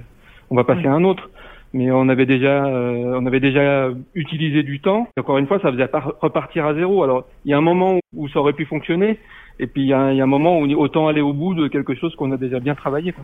on 0.50 0.56
va 0.56 0.64
passer 0.64 0.86
à 0.86 0.92
un 0.92 1.04
autre. 1.04 1.30
Mais 1.72 1.90
on 1.92 2.08
avait 2.08 2.26
déjà, 2.26 2.64
euh, 2.66 3.16
on 3.20 3.26
avait 3.26 3.38
déjà 3.40 3.88
utilisé 4.14 4.62
du 4.64 4.80
temps. 4.80 5.06
Encore 5.18 5.38
une 5.38 5.46
fois, 5.46 5.60
ça 5.60 5.70
faisait 5.70 5.88
repartir 6.20 6.66
à 6.66 6.74
zéro. 6.74 7.04
Alors 7.04 7.24
il 7.44 7.50
y 7.52 7.54
a 7.54 7.58
un 7.58 7.62
moment 7.62 7.98
où 8.16 8.28
ça 8.28 8.40
aurait 8.40 8.54
pu 8.54 8.64
fonctionner, 8.66 9.18
et 9.60 9.66
puis 9.68 9.82
il 9.82 9.88
y 9.88 9.92
a, 9.92 10.00
un- 10.00 10.10
il 10.12 10.16
y 10.16 10.20
a 10.20 10.24
un 10.24 10.26
moment 10.26 10.58
où 10.58 10.64
autant 10.74 11.06
aller 11.06 11.20
au 11.20 11.32
bout 11.32 11.54
de 11.54 11.68
quelque 11.68 11.94
chose 11.94 12.14
qu'on 12.16 12.32
a 12.32 12.36
déjà 12.36 12.58
bien 12.58 12.74
travaillé. 12.74 13.14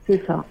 C'est 0.00 0.24
ça. 0.26 0.44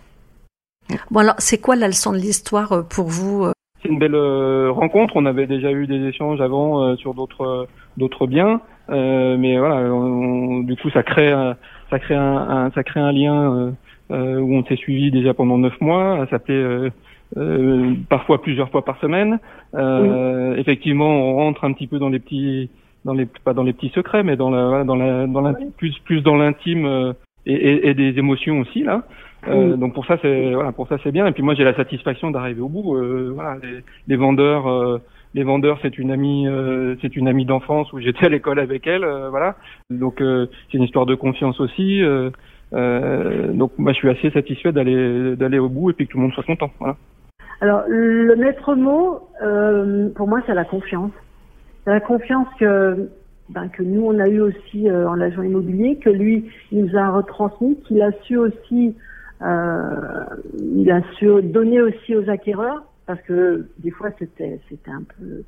Bon 1.11 1.19
alors, 1.19 1.35
c'est 1.39 1.59
quoi 1.61 1.75
la 1.75 1.87
leçon 1.87 2.11
de 2.13 2.17
l'histoire 2.17 2.71
euh, 2.71 2.81
pour 2.83 3.05
vous 3.07 3.45
euh? 3.45 3.51
C'est 3.81 3.89
une 3.89 3.99
belle 3.99 4.15
euh, 4.15 4.71
rencontre. 4.71 5.13
On 5.15 5.25
avait 5.27 5.45
déjà 5.47 5.71
eu 5.71 5.85
des 5.85 6.03
échanges 6.07 6.41
avant 6.41 6.81
euh, 6.83 6.95
sur 6.95 7.13
d'autres 7.13 7.67
d'autres 7.97 8.25
biens, 8.27 8.59
Euh, 8.89 9.35
mais 9.37 9.57
voilà, 9.57 9.77
on- 9.93 10.59
du 10.61 10.75
coup 10.77 10.89
ça 10.91 11.01
crée 11.03 11.31
un- 11.31 11.57
ça 11.89 11.97
crée 11.99 12.15
un, 12.15 12.37
un- 12.37 12.71
ça 12.71 12.83
crée 12.83 12.99
un 12.99 13.11
lien 13.11 13.73
où 14.11 14.55
on 14.55 14.63
s'est 14.65 14.75
suivi 14.75 15.09
déjà 15.11 15.33
pendant 15.33 15.57
neuf 15.57 15.79
mois. 15.81 16.17
Ça 16.25 16.29
s'appelait 16.31 16.91
euh, 17.37 17.93
parfois 18.09 18.41
plusieurs 18.41 18.69
fois 18.69 18.83
par 18.85 18.99
semaine. 18.99 19.39
Euh, 19.75 20.55
Effectivement, 20.57 21.09
on 21.09 21.35
rentre 21.35 21.63
un 21.63 21.73
petit 21.73 21.87
peu 21.87 21.99
dans 21.99 22.09
les 22.09 22.19
petits 22.19 22.69
dans 23.03 23.13
les 23.13 23.27
pas 23.43 23.53
dans 23.53 23.63
les 23.63 23.73
petits 23.73 23.89
secrets, 23.93 24.23
mais 24.23 24.35
dans 24.35 24.49
la 24.49 24.83
dans 24.83 24.95
la 24.95 25.27
dans 25.27 25.41
la 25.41 25.53
plus 25.77 25.97
plus 26.05 26.21
dans 26.21 26.35
l'intime 26.35 26.85
euh, 26.85 27.13
et, 27.45 27.53
et, 27.53 27.89
et 27.89 27.93
des 27.93 28.17
émotions 28.17 28.59
aussi 28.59 28.83
là. 28.83 29.03
Euh, 29.47 29.73
Oui. 29.73 29.77
Donc 29.79 29.93
pour 29.93 30.05
ça 30.07 30.17
c'est 30.21 30.53
voilà 30.53 30.71
pour 30.71 30.87
ça 30.87 30.97
c'est 31.03 31.11
bien 31.11 31.27
et 31.27 31.31
puis 31.31 31.43
moi 31.43 31.53
j'ai 31.53 31.63
la 31.63 31.75
satisfaction 31.75 32.31
d'arriver 32.31 32.61
au 32.61 32.69
bout. 32.69 32.95
Euh, 32.95 33.31
voilà 33.35 33.57
les, 33.61 33.83
les 34.07 34.15
vendeurs 34.15 34.67
euh, 34.67 34.97
les 35.35 35.43
vendeurs 35.43 35.77
c'est 35.83 35.99
une 35.99 36.09
amie 36.11 36.47
euh, 36.47 36.95
c'est 37.01 37.15
une 37.15 37.27
amie 37.27 37.45
d'enfance 37.45 37.91
où 37.93 37.99
j'étais 37.99 38.25
à 38.25 38.29
l'école 38.29 38.59
avec 38.59 38.87
elle 38.87 39.03
euh, 39.03 39.29
voilà 39.29 39.55
donc 39.91 40.19
euh, 40.21 40.47
c'est 40.71 40.77
une 40.77 40.83
histoire 40.83 41.05
de 41.05 41.13
confiance 41.15 41.59
aussi. 41.59 42.01
Euh, 42.01 42.31
euh, 42.73 43.53
donc 43.53 43.73
moi 43.77 43.91
je 43.93 43.97
suis 43.99 44.09
assez 44.09 44.31
satisfait 44.31 44.71
d'aller 44.71 45.35
d'aller 45.35 45.59
au 45.59 45.69
bout 45.69 45.91
et 45.91 45.93
puis 45.93 46.07
que 46.07 46.11
tout 46.13 46.17
le 46.17 46.23
monde 46.23 46.33
soit 46.33 46.43
content 46.43 46.71
voilà. 46.79 46.95
Alors, 47.61 47.83
le 47.87 48.35
maître 48.35 48.75
mot, 48.75 49.19
euh, 49.41 50.09
pour 50.09 50.27
moi, 50.27 50.41
c'est 50.45 50.53
la 50.53 50.65
confiance. 50.65 51.11
C'est 51.83 51.91
la 51.91 51.99
confiance 51.99 52.47
que, 52.59 53.09
ben, 53.49 53.69
que 53.69 53.83
nous, 53.83 54.05
on 54.05 54.19
a 54.19 54.27
eu 54.27 54.41
aussi 54.41 54.89
euh, 54.89 55.07
en 55.07 55.19
agent 55.21 55.41
immobilier, 55.41 55.97
que 55.97 56.09
lui, 56.09 56.49
il 56.71 56.85
nous 56.85 56.97
a 56.97 57.09
retransmis, 57.09 57.77
qu'il 57.81 58.01
a 58.01 58.11
su 58.23 58.37
aussi, 58.37 58.95
euh, 59.41 60.25
il 60.57 60.91
a 60.91 61.01
su 61.17 61.27
donner 61.43 61.81
aussi 61.81 62.15
aux 62.15 62.29
acquéreurs, 62.29 62.83
parce 63.05 63.21
que 63.21 63.67
des 63.79 63.91
fois, 63.91 64.09
c'était, 64.19 64.59
c'était 64.69 64.91
un 64.91 65.03
peu 65.17 65.43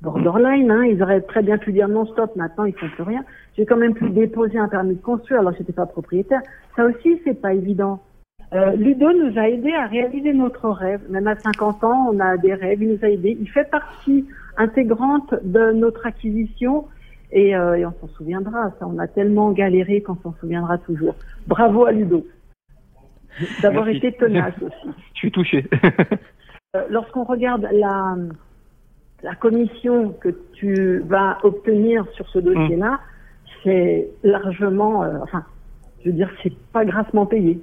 borderline. 0.00 0.70
Hein. 0.70 0.84
Ils 0.84 1.02
auraient 1.02 1.20
très 1.20 1.42
bien 1.42 1.58
pu 1.58 1.72
dire 1.72 1.88
non 1.88 2.06
stop. 2.06 2.34
Maintenant, 2.36 2.64
ils 2.64 2.74
font 2.74 2.88
plus 2.88 3.04
rien. 3.04 3.24
J'ai 3.56 3.66
quand 3.66 3.76
même 3.76 3.94
pu 3.94 4.10
déposer 4.10 4.58
un 4.58 4.68
permis 4.68 4.96
de 4.96 5.02
construire, 5.02 5.40
alors 5.40 5.54
j'étais 5.56 5.72
pas 5.72 5.86
propriétaire. 5.86 6.42
Ça 6.74 6.84
aussi, 6.84 7.20
c'est 7.24 7.40
pas 7.40 7.54
évident. 7.54 8.02
Euh, 8.54 8.72
Ludo 8.76 9.10
nous 9.12 9.38
a 9.38 9.48
aidé 9.48 9.72
à 9.72 9.86
réaliser 9.86 10.32
notre 10.32 10.68
rêve. 10.68 11.00
Même 11.08 11.26
à 11.26 11.36
50 11.36 11.84
ans, 11.84 12.10
on 12.12 12.20
a 12.20 12.36
des 12.36 12.52
rêves. 12.52 12.82
Il 12.82 12.90
nous 12.90 13.04
a 13.04 13.08
aidés. 13.08 13.36
Il 13.40 13.48
fait 13.48 13.68
partie 13.70 14.26
intégrante 14.58 15.34
de 15.42 15.72
notre 15.72 16.06
acquisition 16.06 16.86
et, 17.30 17.56
euh, 17.56 17.78
et 17.78 17.86
on 17.86 17.92
s'en 17.92 18.08
souviendra. 18.08 18.70
Ça, 18.78 18.86
on 18.86 18.98
a 18.98 19.06
tellement 19.06 19.52
galéré 19.52 20.02
qu'on 20.02 20.16
s'en 20.16 20.34
souviendra 20.38 20.76
toujours. 20.78 21.14
Bravo 21.46 21.86
à 21.86 21.92
Ludo 21.92 22.26
d'avoir 23.62 23.88
été 23.88 24.12
tenace 24.12 24.54
aussi. 24.60 24.94
Je 25.14 25.18
suis 25.18 25.32
touché. 25.32 25.66
Euh, 26.76 26.82
Lorsqu'on 26.90 27.24
regarde 27.24 27.66
la, 27.72 28.16
la 29.22 29.34
commission 29.34 30.10
que 30.20 30.28
tu 30.52 30.98
vas 31.00 31.38
obtenir 31.42 32.06
sur 32.12 32.28
ce 32.28 32.38
dossier-là, 32.38 33.00
c'est 33.62 34.08
largement, 34.22 35.00
enfin, 35.22 35.44
je 36.00 36.10
veux 36.10 36.16
dire, 36.16 36.30
c'est 36.42 36.52
pas 36.72 36.84
grassement 36.84 37.24
payé 37.24 37.58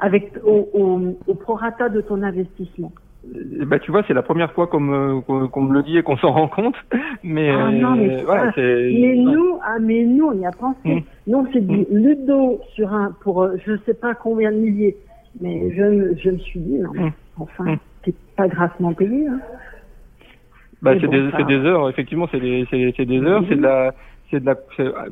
avec 0.00 0.32
au, 0.44 0.68
au, 0.72 1.18
au 1.26 1.34
prorata 1.34 1.88
de 1.88 2.00
ton 2.00 2.22
investissement. 2.22 2.92
Eh 3.34 3.64
ben, 3.66 3.78
tu 3.78 3.90
vois, 3.90 4.02
c'est 4.08 4.14
la 4.14 4.22
première 4.22 4.50
fois 4.52 4.66
qu'on 4.66 4.80
me, 4.80 5.20
qu'on 5.20 5.60
me 5.62 5.74
le 5.74 5.82
dit 5.82 5.98
et 5.98 6.02
qu'on 6.02 6.16
s'en 6.16 6.32
rend 6.40 6.48
compte. 6.48 6.74
Mais, 7.22 7.50
Ah 7.50 7.70
non, 7.70 7.94
mais, 7.96 8.16
euh, 8.16 8.22
voilà, 8.24 8.50
c'est. 8.54 8.90
mais 8.98 9.14
nous, 9.14 9.58
ah, 9.62 9.76
mais 9.78 10.04
nous, 10.04 10.26
on 10.28 10.40
y 10.40 10.46
a 10.46 10.50
pensé. 10.52 10.78
Mm. 10.94 11.00
Nous, 11.26 11.38
on 11.38 11.52
s'est 11.52 11.60
dit 11.60 11.86
Ludo 11.90 12.60
sur 12.74 12.92
un, 12.94 13.14
pour 13.22 13.42
euh, 13.42 13.56
je 13.66 13.76
sais 13.84 13.94
pas 13.94 14.14
combien 14.14 14.50
de 14.50 14.56
milliers. 14.56 14.96
Mais 15.40 15.70
je, 15.76 15.82
me- 15.82 16.16
je 16.16 16.30
me 16.30 16.38
suis 16.38 16.60
dit, 16.60 16.78
non, 16.78 16.90
mais 16.94 17.04
Mm. 17.04 17.12
enfin, 17.38 17.64
Mm. 17.64 17.78
c'est 18.04 18.14
pas 18.36 18.48
grassement 18.48 18.94
payé. 18.94 19.28
Hein. 19.28 19.40
Bah, 20.82 20.92
c'est 20.98 21.06
bon, 21.06 21.12
des, 21.12 21.30
ça- 21.30 21.36
c'est 21.38 21.46
des 21.46 21.58
heures, 21.66 21.90
effectivement, 21.90 22.26
c'est 22.32 22.40
des, 22.40 22.66
c'est, 22.70 23.04
des 23.04 23.20
heures, 23.20 23.44
c'est 23.50 23.56
de 23.56 23.62
la, 23.62 23.92
c'est 24.30 24.40
de 24.40 24.46
la, 24.46 24.56
c'est, 24.76 24.86
ah, 24.96 25.04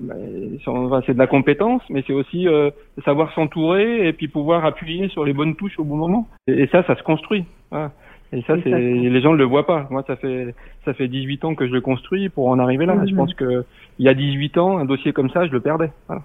c'est- 0.64 0.68
enfin, 0.68 1.00
de 1.12 1.18
la 1.18 1.26
compétence, 1.26 1.82
mais 1.90 2.02
c'est 2.06 2.12
aussi 2.12 2.48
euh, 2.48 2.70
savoir 3.04 3.32
s'entourer 3.34 4.06
et 4.08 4.12
puis 4.12 4.28
pouvoir 4.28 4.64
appuyer 4.64 5.08
sur 5.08 5.24
les 5.24 5.32
bonnes 5.32 5.56
touches 5.56 5.78
au 5.78 5.84
bon 5.84 5.96
moment. 5.96 6.28
Et, 6.46 6.62
et 6.62 6.66
ça, 6.68 6.82
ça 6.84 6.96
se 6.96 7.02
construit. 7.02 7.44
Voilà. 7.70 7.92
Et 8.32 8.42
ça, 8.42 8.54
c'est, 8.62 8.70
les 8.70 9.20
gens 9.22 9.32
ne 9.32 9.38
le 9.38 9.44
voient 9.44 9.66
pas. 9.66 9.86
Moi, 9.90 10.04
ça 10.06 10.16
fait, 10.16 10.54
ça 10.84 10.92
fait 10.92 11.08
18 11.08 11.44
ans 11.46 11.54
que 11.54 11.66
je 11.66 11.72
le 11.72 11.80
construis 11.80 12.28
pour 12.28 12.48
en 12.48 12.58
arriver 12.58 12.84
là. 12.84 12.94
Mhm. 12.94 13.08
Je 13.08 13.14
pense 13.14 13.34
que 13.34 13.64
il 13.98 14.04
y 14.04 14.08
a 14.08 14.14
18 14.14 14.58
ans, 14.58 14.78
un 14.78 14.84
dossier 14.84 15.12
comme 15.12 15.30
ça, 15.30 15.46
je 15.46 15.52
le 15.52 15.60
perdais. 15.60 15.90
Voilà. 16.06 16.22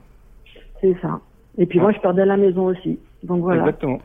C'est 0.81 0.95
ça. 1.01 1.21
Et 1.57 1.65
puis 1.65 1.79
moi, 1.79 1.91
je 1.93 1.99
perdais 1.99 2.25
la 2.25 2.35
maison 2.37 2.65
aussi. 2.65 2.99
Donc 3.23 3.41
voilà. 3.41 3.61
Exactement. 3.61 3.99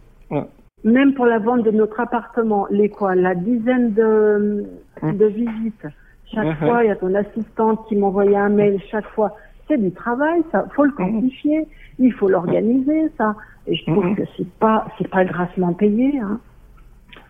Même 0.84 1.14
pour 1.14 1.26
la 1.26 1.40
vente 1.40 1.64
de 1.64 1.72
notre 1.72 1.98
appartement, 1.98 2.68
les 2.70 2.88
quoi, 2.88 3.16
la 3.16 3.34
dizaine 3.34 3.94
de, 3.94 4.64
de 5.02 5.26
visites. 5.26 5.86
Chaque 6.34 6.46
Mhm. 6.60 6.68
fois, 6.68 6.84
il 6.84 6.88
y 6.88 6.90
a 6.90 6.96
ton 6.96 7.14
assistante 7.14 7.86
qui 7.88 7.96
m'envoyait 7.96 8.36
un 8.36 8.48
mail 8.50 8.80
chaque 8.90 9.06
fois. 9.08 9.34
C'est 9.66 9.78
du 9.80 9.90
travail, 9.92 10.42
ça. 10.52 10.66
Faut 10.74 10.84
le 10.84 10.92
quantifier. 10.92 11.66
Il 11.98 12.12
faut 12.12 12.28
l'organiser, 12.28 13.08
ça. 13.18 13.34
Et 13.66 13.74
je 13.74 13.84
trouve 13.90 14.06
Mhm. 14.06 14.16
que 14.16 14.22
c'est 14.36 14.50
pas, 14.58 14.86
c'est 14.98 15.08
pas 15.08 15.24
grassement 15.24 15.72
payé, 15.74 16.18
hein. 16.20 16.40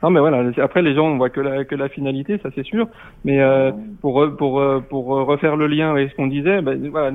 Non 0.03 0.11
mais 0.11 0.21
voilà, 0.21 0.45
après 0.63 0.83
les 0.83 0.95
gens 0.95 1.07
on 1.09 1.17
voit 1.17 1.31
que 1.31 1.41
la 1.41 1.65
que 1.65 1.75
la 1.75 1.89
finalité, 1.89 2.39
ça 2.39 2.51
c'est 2.55 2.63
sûr, 2.65 2.87
mais 3.25 3.41
euh, 3.41 3.73
pour 4.01 4.21
re- 4.21 4.37
pour 4.37 4.61
euh, 4.61 4.81
pour 4.81 5.07
refaire 5.07 5.57
le 5.57 5.67
lien 5.67 5.91
avec 5.91 6.11
ce 6.11 6.17
qu'on 6.17 6.29
disait, 6.29 6.63
ben, 6.63 6.89
voilà, 6.91 7.11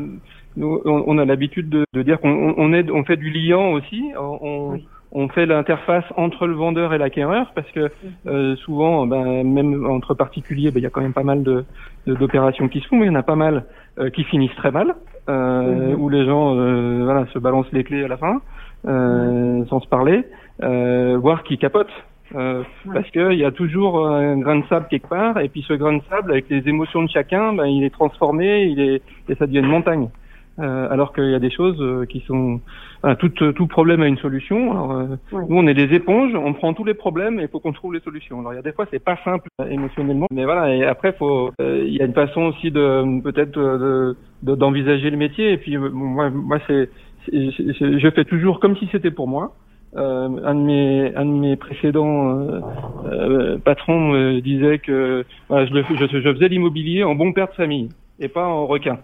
nous 0.57 0.81
on, 0.83 1.03
on 1.07 1.17
a 1.17 1.23
l'habitude 1.23 1.69
de, 1.69 1.85
de 1.93 2.01
dire 2.01 2.19
qu'on 2.19 2.31
on- 2.31 2.55
on 2.57 2.73
on 2.73 3.03
fait 3.05 3.15
du 3.15 3.29
liant 3.29 3.71
aussi, 3.71 4.11
on 4.19 4.79
on 5.15 5.27
fait 5.29 5.45
l'interface 5.45 6.05
entre 6.17 6.47
le 6.47 6.55
vendeur 6.55 6.93
et 6.93 6.97
l'acquéreur 6.97 7.51
parce 7.55 7.69
que 7.71 7.91
euh, 8.27 8.55
souvent, 8.57 9.05
ben, 9.07 9.43
même 9.43 9.85
entre 9.85 10.13
particuliers, 10.15 10.71
ben, 10.71 10.79
il 10.79 10.83
y 10.83 10.87
a 10.87 10.89
quand 10.89 11.01
même 11.01 11.13
pas 11.13 11.23
mal 11.23 11.43
de 11.43 11.65
de- 12.07 12.15
d'opérations 12.15 12.67
qui 12.67 12.81
se 12.81 12.87
font, 12.87 12.97
mais 12.97 13.05
il 13.05 13.11
y 13.13 13.15
en 13.15 13.19
a 13.19 13.23
pas 13.23 13.35
mal 13.37 13.65
euh, 13.99 14.09
qui 14.09 14.23
finissent 14.25 14.55
très 14.55 14.71
mal, 14.71 14.95
euh, 15.29 15.93
Mhm. 15.93 16.01
où 16.01 16.09
les 16.09 16.25
gens 16.25 16.55
euh, 16.57 17.03
voilà 17.05 17.25
se 17.33 17.39
balancent 17.39 17.71
les 17.71 17.83
clés 17.83 18.03
à 18.03 18.07
la 18.09 18.17
fin 18.17 18.41
euh, 18.87 19.63
sans 19.69 19.79
se 19.79 19.87
parler, 19.87 20.25
euh, 20.63 21.17
voire 21.19 21.43
qui 21.43 21.57
capotent. 21.57 21.87
Euh, 22.35 22.63
Parce 22.93 23.09
qu'il 23.11 23.33
y 23.37 23.45
a 23.45 23.51
toujours 23.51 24.07
un 24.07 24.37
grain 24.39 24.57
de 24.59 24.65
sable 24.65 24.87
quelque 24.89 25.07
part, 25.07 25.39
et 25.39 25.49
puis 25.49 25.63
ce 25.67 25.73
grain 25.73 25.93
de 25.97 26.01
sable, 26.09 26.31
avec 26.31 26.49
les 26.49 26.67
émotions 26.67 27.03
de 27.03 27.09
chacun, 27.09 27.53
ben, 27.53 27.65
il 27.67 27.83
est 27.83 27.91
transformé, 27.93 28.63
il 28.63 28.79
est 28.79 29.01
et 29.29 29.35
ça 29.35 29.45
devient 29.45 29.59
une 29.59 29.67
montagne. 29.67 30.09
Euh, 30.59 30.87
alors 30.91 31.13
qu'il 31.13 31.29
y 31.29 31.35
a 31.35 31.39
des 31.39 31.49
choses 31.51 31.77
euh, 31.81 32.05
qui 32.05 32.19
sont 32.21 32.61
voilà, 33.01 33.15
tout, 33.15 33.29
tout 33.29 33.67
problème 33.67 34.01
a 34.01 34.07
une 34.07 34.17
solution. 34.17 34.71
Alors, 34.71 34.91
euh. 34.93 35.05
Nous, 35.49 35.57
on 35.57 35.67
est 35.67 35.73
des 35.73 35.93
éponges, 35.95 36.33
on 36.35 36.53
prend 36.53 36.73
tous 36.73 36.83
les 36.85 36.93
problèmes 36.93 37.39
et 37.39 37.43
il 37.43 37.47
faut 37.49 37.59
qu'on 37.59 37.73
trouve 37.73 37.93
les 37.93 37.99
solutions. 37.99 38.39
Alors, 38.39 38.53
il 38.53 38.57
y 38.57 38.59
a 38.59 38.61
des 38.61 38.71
fois, 38.71 38.85
c'est 38.91 39.03
pas 39.03 39.17
simple 39.23 39.47
euh, 39.61 39.65
émotionnellement, 39.67 40.27
mais 40.31 40.45
voilà. 40.45 40.73
Et 40.73 40.83
après, 40.85 41.13
faut, 41.13 41.51
euh, 41.59 41.83
il 41.85 41.93
y 41.93 42.01
a 42.01 42.05
une 42.05 42.13
façon 42.13 42.41
aussi 42.43 42.71
de 42.71 43.21
peut-être 43.21 43.57
euh, 43.57 44.13
de- 44.43 44.51
de- 44.51 44.55
d'envisager 44.55 45.09
le 45.09 45.17
métier. 45.17 45.51
Et 45.53 45.57
puis, 45.57 45.75
euh, 45.75 45.89
moi, 45.91 46.29
moi, 46.29 46.59
c'est, 46.67 46.89
je 47.31 48.09
fais 48.13 48.25
toujours 48.25 48.59
comme 48.59 48.77
si 48.77 48.87
c'était 48.91 49.11
pour 49.11 49.27
moi. 49.27 49.53
Euh, 49.95 50.27
un 50.43 50.55
de 50.55 50.59
mes 50.61 51.15
un 51.15 51.23
de 51.25 51.31
mes 51.31 51.55
précédents 51.55 52.39
euh, 52.39 52.61
euh, 53.05 53.57
patrons 53.59 54.11
me 54.11 54.39
disait 54.39 54.79
que 54.79 55.23
voilà, 55.49 55.67
je, 55.67 55.73
le, 55.73 55.83
je, 55.83 56.19
je 56.19 56.33
faisais 56.33 56.47
l'immobilier 56.47 57.03
en 57.03 57.13
bon 57.13 57.31
père 57.31 57.47
de 57.49 57.53
famille 57.53 57.89
et 58.19 58.27
pas 58.27 58.43
en 58.47 58.65
requin. 58.65 58.97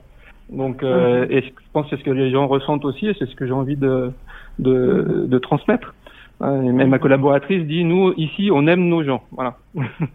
Donc, 0.49 0.83
euh, 0.83 1.27
et 1.29 1.41
je 1.41 1.49
pense 1.73 1.85
que 1.85 1.95
c'est 1.95 2.01
ce 2.01 2.05
que 2.05 2.11
les 2.11 2.31
gens 2.31 2.47
ressentent 2.47 2.85
aussi, 2.85 3.07
et 3.07 3.15
c'est 3.17 3.27
ce 3.27 3.35
que 3.35 3.45
j'ai 3.45 3.53
envie 3.53 3.77
de, 3.77 4.11
de, 4.57 5.25
de 5.27 5.37
transmettre. 5.37 5.93
Euh, 6.41 6.61
Et 6.61 6.85
ma 6.85 6.99
collaboratrice 6.99 7.65
dit, 7.65 7.83
nous, 7.83 8.13
ici, 8.15 8.49
on 8.51 8.65
aime 8.65 8.87
nos 8.87 9.03
gens. 9.03 9.23
Voilà. 9.31 9.57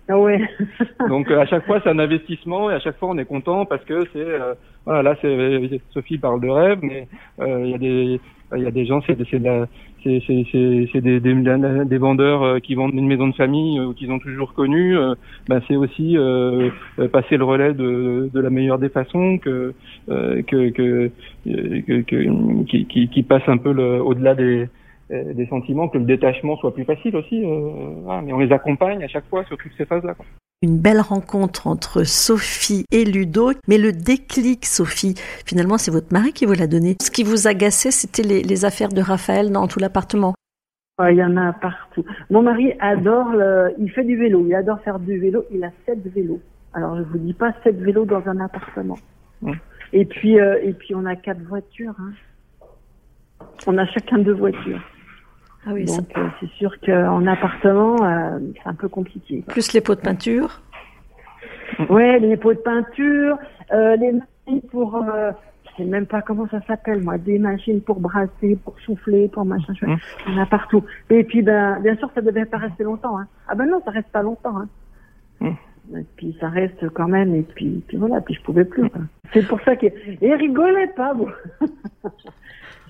Ah 0.08 0.18
ouais. 0.18 0.40
Donc, 1.08 1.30
euh, 1.30 1.40
à 1.40 1.46
chaque 1.46 1.66
fois, 1.66 1.80
c'est 1.82 1.90
un 1.90 1.98
investissement, 1.98 2.70
et 2.70 2.74
à 2.74 2.80
chaque 2.80 2.98
fois, 2.98 3.10
on 3.10 3.18
est 3.18 3.26
content 3.26 3.66
parce 3.66 3.84
que 3.84 4.04
c'est, 4.12 4.18
euh, 4.18 4.54
voilà, 4.86 5.02
là, 5.02 5.16
c'est, 5.20 5.80
Sophie 5.90 6.18
parle 6.18 6.40
de 6.40 6.48
rêve, 6.48 6.78
mais 6.82 7.06
euh, 7.40 7.64
il 7.64 7.70
y 7.70 7.74
a 7.74 7.78
des, 7.78 8.20
il 8.56 8.62
y 8.62 8.66
a 8.66 8.70
des 8.70 8.86
gens, 8.86 9.02
c'est, 9.06 9.18
c'est 9.30 9.38
de 9.38 9.44
la, 9.44 9.66
c'est, 10.04 11.00
des, 11.00 11.20
des, 11.20 11.84
des 11.84 11.98
vendeurs 11.98 12.42
euh, 12.42 12.58
qui 12.58 12.74
vendent 12.74 12.94
une 12.94 13.06
maison 13.06 13.28
de 13.28 13.34
famille 13.34 13.78
euh, 13.78 13.92
qu'ils 13.94 14.12
ont 14.12 14.18
toujours 14.18 14.52
connue. 14.52 14.96
ben, 15.48 15.60
c'est 15.66 15.76
aussi 15.76 16.16
euh, 16.16 16.70
passer 17.12 17.36
le 17.36 17.44
relais 17.44 17.72
de, 17.74 18.30
de 18.32 18.40
la 18.40 18.50
meilleure 18.50 18.78
des 18.78 18.90
façons 18.90 19.38
que 19.38 19.74
euh, 20.10 20.42
que, 20.42 20.70
que, 20.70 21.10
que, 21.46 22.64
qui, 22.64 22.86
qui, 22.86 23.08
qui 23.08 23.22
passe 23.22 23.48
un 23.48 23.56
peu 23.56 23.70
au-delà 23.70 24.34
des 24.34 24.68
des 25.10 25.46
sentiments, 25.46 25.88
que 25.88 25.98
le 25.98 26.04
détachement 26.04 26.56
soit 26.56 26.74
plus 26.74 26.84
facile 26.84 27.14
aussi. 27.16 27.44
euh, 27.44 28.20
mais 28.24 28.32
on 28.32 28.38
les 28.38 28.52
accompagne 28.52 29.02
à 29.02 29.08
chaque 29.08 29.26
fois 29.28 29.44
sur 29.44 29.56
toutes 29.58 29.72
ces 29.76 29.84
phases-là. 29.84 30.14
Une 30.64 30.79
belle 30.79 31.03
rencontre 31.03 31.66
entre 31.66 32.05
Sophie 32.05 32.87
et 32.90 33.05
Ludo. 33.05 33.53
Mais 33.68 33.77
le 33.77 33.92
déclic, 33.92 34.64
Sophie, 34.64 35.14
finalement, 35.44 35.77
c'est 35.77 35.90
votre 35.90 36.11
mari 36.11 36.33
qui 36.33 36.46
vous 36.46 36.55
l'a 36.55 36.66
donné. 36.66 36.96
Ce 37.03 37.11
qui 37.11 37.22
vous 37.22 37.46
agaçait, 37.46 37.90
c'était 37.90 38.22
les, 38.22 38.42
les 38.42 38.64
affaires 38.64 38.88
de 38.88 39.03
Raphaël 39.03 39.53
dans 39.53 39.66
tout 39.66 39.79
l'appartement. 39.79 40.33
Ouais, 40.98 41.14
Il 41.14 41.18
y 41.18 41.22
en 41.22 41.37
a 41.37 41.53
partout. 41.53 42.03
Mon 42.31 42.40
mari 42.40 42.72
adore, 42.81 43.33
le... 43.33 43.74
il 43.79 43.90
fait 43.90 44.05
du 44.05 44.16
vélo, 44.16 44.42
il 44.46 44.55
adore 44.55 44.81
faire 44.81 44.98
du 44.98 45.18
vélo, 45.18 45.44
il 45.53 45.62
a 45.64 45.70
sept 45.85 45.98
vélos. 46.14 46.40
Alors 46.72 46.96
je 46.96 47.03
vous 47.03 47.18
dis 47.18 47.35
pas 47.35 47.53
sept 47.62 47.77
vélos 47.77 48.07
dans 48.07 48.27
un 48.27 48.40
appartement. 48.40 48.96
Et 49.92 50.07
puis 50.07 50.40
euh, 50.40 50.59
et 50.62 50.72
puis 50.72 50.94
on 50.94 51.05
a 51.05 51.14
quatre 51.14 51.42
voitures. 51.42 51.94
Hein. 52.00 52.12
On 53.66 53.77
a 53.77 53.85
chacun 53.88 54.16
deux 54.16 54.33
voitures. 54.33 54.81
Ah 55.66 55.70
oui, 55.72 55.87
ça- 55.88 55.98
Donc 56.03 56.16
euh, 56.18 56.27
c'est 56.40 56.50
sûr 56.50 56.79
qu'en 56.81 57.27
appartement 57.27 57.96
euh, 58.05 58.38
c'est 58.62 58.68
un 58.68 58.74
peu 58.74 58.88
compliqué. 58.88 59.42
quoi. 59.42 59.53
plus 59.53 59.72
les 59.72 59.81
pots 59.81 59.94
de 59.94 60.00
peinture. 60.00 60.61
Ouais, 61.88 62.18
les 62.20 62.37
pots 62.37 62.53
de 62.55 62.59
peinture, 62.59 63.38
euh, 63.72 63.96
les 63.96 64.12
machines 64.12 64.61
pour, 64.70 64.96
euh, 64.96 65.33
je 65.64 65.77
sais 65.83 65.88
même 65.88 66.07
pas 66.07 66.22
comment 66.22 66.46
ça 66.48 66.61
s'appelle 66.66 67.03
moi, 67.03 67.18
des 67.18 67.38
machines 67.38 67.81
pour 67.81 67.98
brasser, 68.00 68.57
pour 68.62 68.79
souffler, 68.81 69.29
pour 69.29 69.44
machin, 69.44 69.74
chouette. 69.74 69.98
il 70.29 70.35
y 70.35 70.38
en 70.38 70.42
a 70.42 70.46
partout. 70.46 70.85
Et 71.11 71.24
puis 71.24 71.42
ben, 71.42 71.81
bien 71.81 71.96
sûr, 71.96 72.11
ça 72.14 72.20
devait 72.20 72.44
pas 72.44 72.59
rester 72.59 72.85
longtemps. 72.85 73.18
Hein. 73.18 73.27
Ah 73.48 73.55
ben 73.55 73.66
non, 73.66 73.81
ça 73.85 73.90
reste 73.90 74.09
pas 74.11 74.22
longtemps. 74.22 74.57
Hein. 75.40 75.55
Et 75.96 76.05
puis 76.16 76.37
ça 76.40 76.48
reste 76.48 76.88
quand 76.90 77.09
même. 77.09 77.35
Et 77.35 77.42
puis, 77.42 77.83
puis 77.87 77.96
voilà, 77.98 78.20
puis 78.22 78.35
je 78.35 78.40
pouvais 78.42 78.64
plus. 78.64 78.85
C'est 79.33 79.46
pour 79.46 79.61
ça 79.62 79.77
que 79.77 79.87
et 79.87 80.35
rigolez 80.35 80.87
pas 80.88 81.12
vous. 81.14 81.29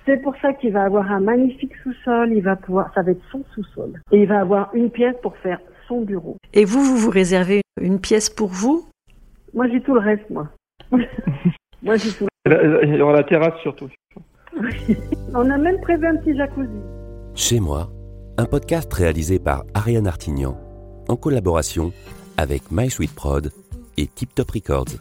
C'est 0.06 0.20
pour 0.22 0.34
ça 0.42 0.52
qu'il 0.52 0.72
va 0.72 0.84
avoir 0.84 1.10
un 1.10 1.20
magnifique 1.20 1.72
sous-sol. 1.82 2.32
Il 2.32 2.42
va 2.42 2.56
pouvoir, 2.56 2.92
ça 2.94 3.02
va 3.02 3.12
être 3.12 3.22
son 3.32 3.42
sous-sol. 3.54 4.00
Et 4.12 4.22
il 4.22 4.28
va 4.28 4.40
avoir 4.40 4.74
une 4.74 4.90
pièce 4.90 5.16
pour 5.22 5.36
faire 5.38 5.60
son 5.88 6.02
bureau. 6.02 6.36
Et 6.52 6.64
vous, 6.64 6.82
vous 6.82 6.96
vous 6.96 7.10
réservez 7.10 7.62
une 7.80 8.00
pièce 8.00 8.28
pour 8.28 8.48
vous? 8.48 8.86
Moi, 9.54 9.68
j'ai 9.68 9.80
tout 9.80 9.94
le 9.94 10.00
reste, 10.00 10.28
moi. 10.28 10.48
moi, 11.82 11.96
j'ai 11.96 12.10
tout. 12.10 12.26
Il 12.46 12.96
y 12.96 13.00
aura 13.00 13.14
la 13.14 13.24
terrasse 13.24 13.58
surtout. 13.62 13.88
On 15.34 15.50
a 15.50 15.56
même 15.56 15.80
prévu 15.80 16.06
un 16.06 16.16
petit 16.16 16.36
jacuzzi. 16.36 16.68
Chez 17.34 17.60
moi, 17.60 17.88
un 18.36 18.44
podcast 18.44 18.92
réalisé 18.92 19.38
par 19.38 19.64
Ariane 19.74 20.06
Artignan 20.06 20.58
en 21.08 21.16
collaboration 21.16 21.92
avec 22.36 22.70
My 22.70 22.90
Sweet 22.90 23.14
Prod 23.14 23.50
et 23.96 24.06
Tip 24.06 24.34
Top 24.34 24.50
Records. 24.50 25.00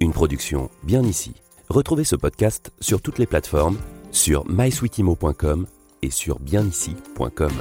Une 0.00 0.12
production 0.12 0.68
bien 0.82 1.02
ici. 1.02 1.34
Retrouvez 1.68 2.04
ce 2.04 2.16
podcast 2.16 2.72
sur 2.80 3.00
toutes 3.00 3.18
les 3.18 3.26
plateformes, 3.26 3.78
sur 4.12 4.48
mysweetimo.com 4.48 5.66
et 6.02 6.10
sur 6.10 6.38
bienici.com. 6.38 7.52